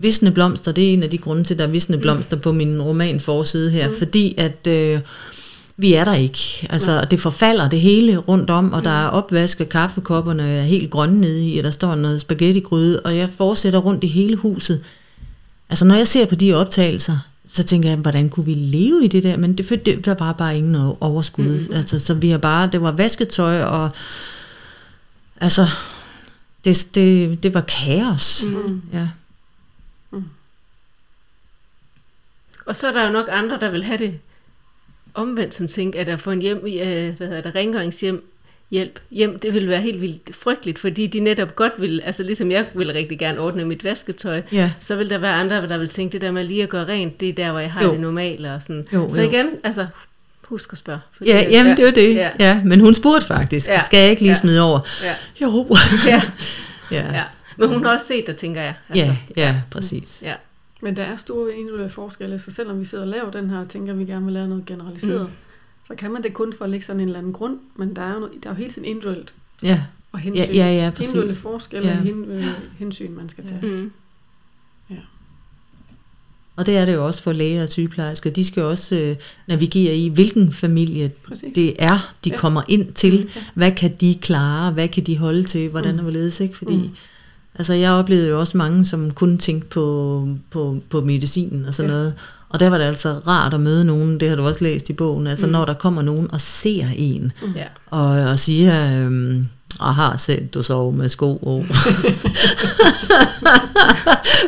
[0.01, 0.71] visne blomster.
[0.71, 3.19] Det er en af de grunde til, at der er visne blomster på min roman
[3.19, 3.89] forside her.
[3.89, 3.97] Mm.
[3.97, 4.67] Fordi at...
[4.67, 4.99] Øh,
[5.77, 6.67] vi er der ikke.
[6.69, 10.91] Altså, det forfalder det hele rundt om, og der er opvask, og kaffekopperne er helt
[10.91, 14.81] grønne nede i, og der står noget spaghetti-gryde, og jeg fortsætter rundt i hele huset.
[15.69, 17.17] Altså, når jeg ser på de optagelser,
[17.49, 19.37] så tænker jeg, hvordan kunne vi leve i det der?
[19.37, 21.59] Men det, det, det var bare, bare ingen overskud.
[21.59, 21.73] Mm.
[21.73, 23.89] Altså, så vi har bare, det var vasketøj, og
[25.41, 25.67] altså,
[26.65, 28.45] det, det, det var kaos.
[28.47, 28.81] Mm.
[28.93, 29.07] Ja.
[32.65, 34.19] Og så er der jo nok andre, der vil have det
[35.13, 38.29] omvendt, som tænker, at at få en hjem, øh, hvad hedder det, rengøringshjem,
[38.71, 42.51] hjælp hjem, det vil være helt vildt frygteligt, fordi de netop godt vil, altså ligesom
[42.51, 44.71] jeg vil rigtig gerne ordne mit vasketøj, Ja.
[44.79, 47.19] så vil der være andre, der vil tænke, det der med lige at gøre rent,
[47.19, 47.91] det er der, hvor jeg har Jo.
[47.91, 48.87] det normale og sådan.
[48.93, 49.29] Jo, så jo.
[49.29, 49.87] igen, altså,
[50.43, 50.99] husk at spørge.
[51.17, 52.15] Fordi, Ja, jamen det er det.
[52.15, 52.61] Ja, Ja.
[52.65, 53.73] men hun spurgte faktisk, Ja.
[53.73, 53.83] ja.
[53.85, 54.37] skal jeg ikke lige Ja.
[54.39, 54.79] smide over?
[55.03, 55.77] ja, Jo.
[56.07, 56.21] ja,
[56.97, 57.13] ja.
[57.13, 57.23] ja.
[57.57, 58.73] Men hun har også set det, tænker jeg.
[58.89, 60.21] Altså, Ja, ja, præcis.
[60.25, 60.33] ja.
[60.85, 63.69] Men der er store individuelle forskelle, så selvom vi sidder og laver den her, og
[63.69, 65.25] tænker, at vi gerne vil lave noget generaliseret, Mm.
[65.25, 65.31] mm.
[65.87, 68.01] så kan man det kun for at lægge sådan en eller anden grund, men der
[68.01, 69.33] er jo, noget, der er jo helt tiden individuelt
[69.63, 69.81] Ja,
[70.11, 70.43] og hensyn.
[70.45, 71.41] ja, ja, ja individuelle præcis.
[71.41, 71.97] forskelle Ja.
[71.97, 72.45] og hen, øh,
[72.79, 73.59] hensyn, man skal tage.
[73.67, 73.91] Mm.
[76.57, 78.29] Og det er det jo også for læger og sygeplejersker.
[78.29, 79.15] De skal også øh,
[79.47, 81.53] navigere i, hvilken familie Præcis.
[81.55, 82.37] det er, de Ja.
[82.37, 83.13] kommer ind til.
[83.35, 83.41] Ja.
[83.53, 84.71] Hvad kan de klare?
[84.71, 85.69] Hvad kan de holde til?
[85.69, 85.97] Hvordan Mm.
[85.97, 86.39] og hvorledes?
[86.39, 86.57] Ikke?
[86.57, 86.89] Fordi, Mm.
[87.57, 91.91] Altså, jeg oplevede jo også mange, som kun tænkte på, på, på medicinen og sådan
[91.91, 91.97] Ja.
[91.97, 92.13] noget.
[92.49, 94.93] Og der var det altså rart at møde nogen, det har du også læst i
[94.93, 95.51] bogen, altså Mm.
[95.51, 97.63] når der kommer nogen og ser en, Ja.
[97.85, 99.47] og, og siger, øhm,
[99.79, 101.65] Og har set du sove med sko og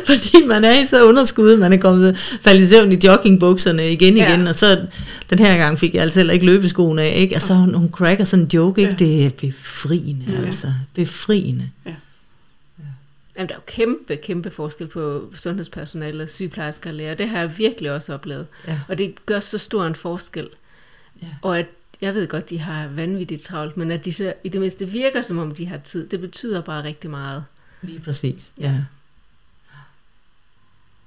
[0.06, 4.16] Fordi man er i så underskud, man er kommet faldet i søvn i joggingbukserne igen
[4.16, 4.28] Ja.
[4.28, 4.78] igen, og så
[5.30, 7.34] den her gang fik jeg altså heller ikke løbeskoene af, ikke?
[7.36, 8.92] Og så hun, hun cracker sådan en joke, ikke?
[8.92, 8.96] Ja.
[9.04, 10.44] Det er befriende, Ja.
[10.44, 10.66] altså.
[10.94, 11.64] Befriende.
[13.38, 17.14] Jamen, der er jo kæmpe, kæmpe forskel på sundhedspersonale, sygeplejersker og læger.
[17.14, 18.46] Det har jeg virkelig også oplevet.
[18.66, 18.80] Ja.
[18.88, 20.48] Og det gør så stor en forskel.
[21.22, 21.26] Ja.
[21.42, 21.66] Og at
[22.00, 25.22] jeg ved godt, de har vanvittigt travlt, men at de så i det mindste virker,
[25.22, 27.44] som om de har tid, det betyder bare rigtig meget.
[27.82, 28.74] Lige præcis, ja.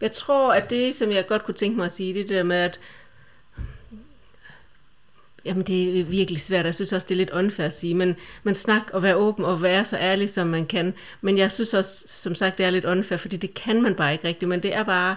[0.01, 2.37] Jeg tror, at det, som jeg godt kunne tænke mig at sige, det er det
[2.37, 2.79] der med, at
[5.45, 6.65] Jamen, det er virkelig svært.
[6.65, 9.45] Jeg synes også, det er lidt unfair at sige, men man snak og være åben
[9.45, 10.93] og være så ærlig, som man kan.
[11.21, 14.13] Men jeg synes også, som sagt, det er lidt unfair, fordi det kan man bare
[14.13, 14.49] ikke rigtigt.
[14.49, 15.15] Men det er bare...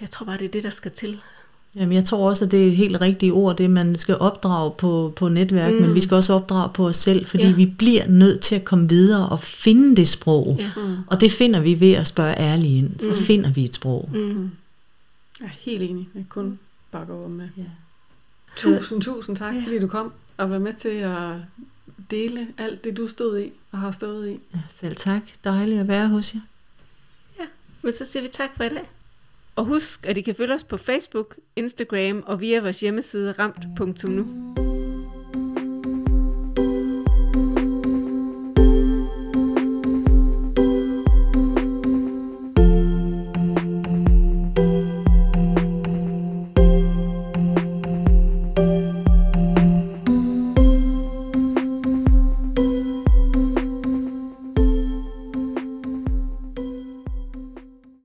[0.00, 1.20] Jeg tror bare, det er det, der skal til.
[1.74, 5.12] Jamen, jeg tror også, at det er helt rigtige ord, det man skal opdrage på,
[5.16, 5.80] på netværk, mm.
[5.80, 7.52] men vi skal også opdrage på os selv, fordi Ja.
[7.52, 10.56] vi bliver nødt til at komme videre og finde det sprog.
[10.58, 10.70] Ja.
[10.76, 10.96] Mm.
[11.06, 13.00] Og det finder vi ved at spørge ærligt ind.
[13.00, 13.16] Så Mm.
[13.16, 14.08] finder vi et sprog.
[14.12, 14.50] Mm.
[15.40, 16.08] Jeg er helt enig.
[16.14, 16.58] Jeg kun
[16.92, 17.50] bakke over om det.
[17.56, 17.62] Ja.
[18.56, 19.62] Tusind, tusind tak, Ja.
[19.64, 21.36] fordi du kom og var med til at
[22.10, 24.40] dele alt det, du stod i og har stået i.
[24.54, 25.22] Ja, selv tak.
[25.44, 26.40] Dejligt at være hos jer.
[27.82, 28.88] Men så siger vi tak for i dag.
[29.56, 34.26] Og husk, at I kan følge os på Facebook, Instagram og via vores hjemmeside ramt.nu.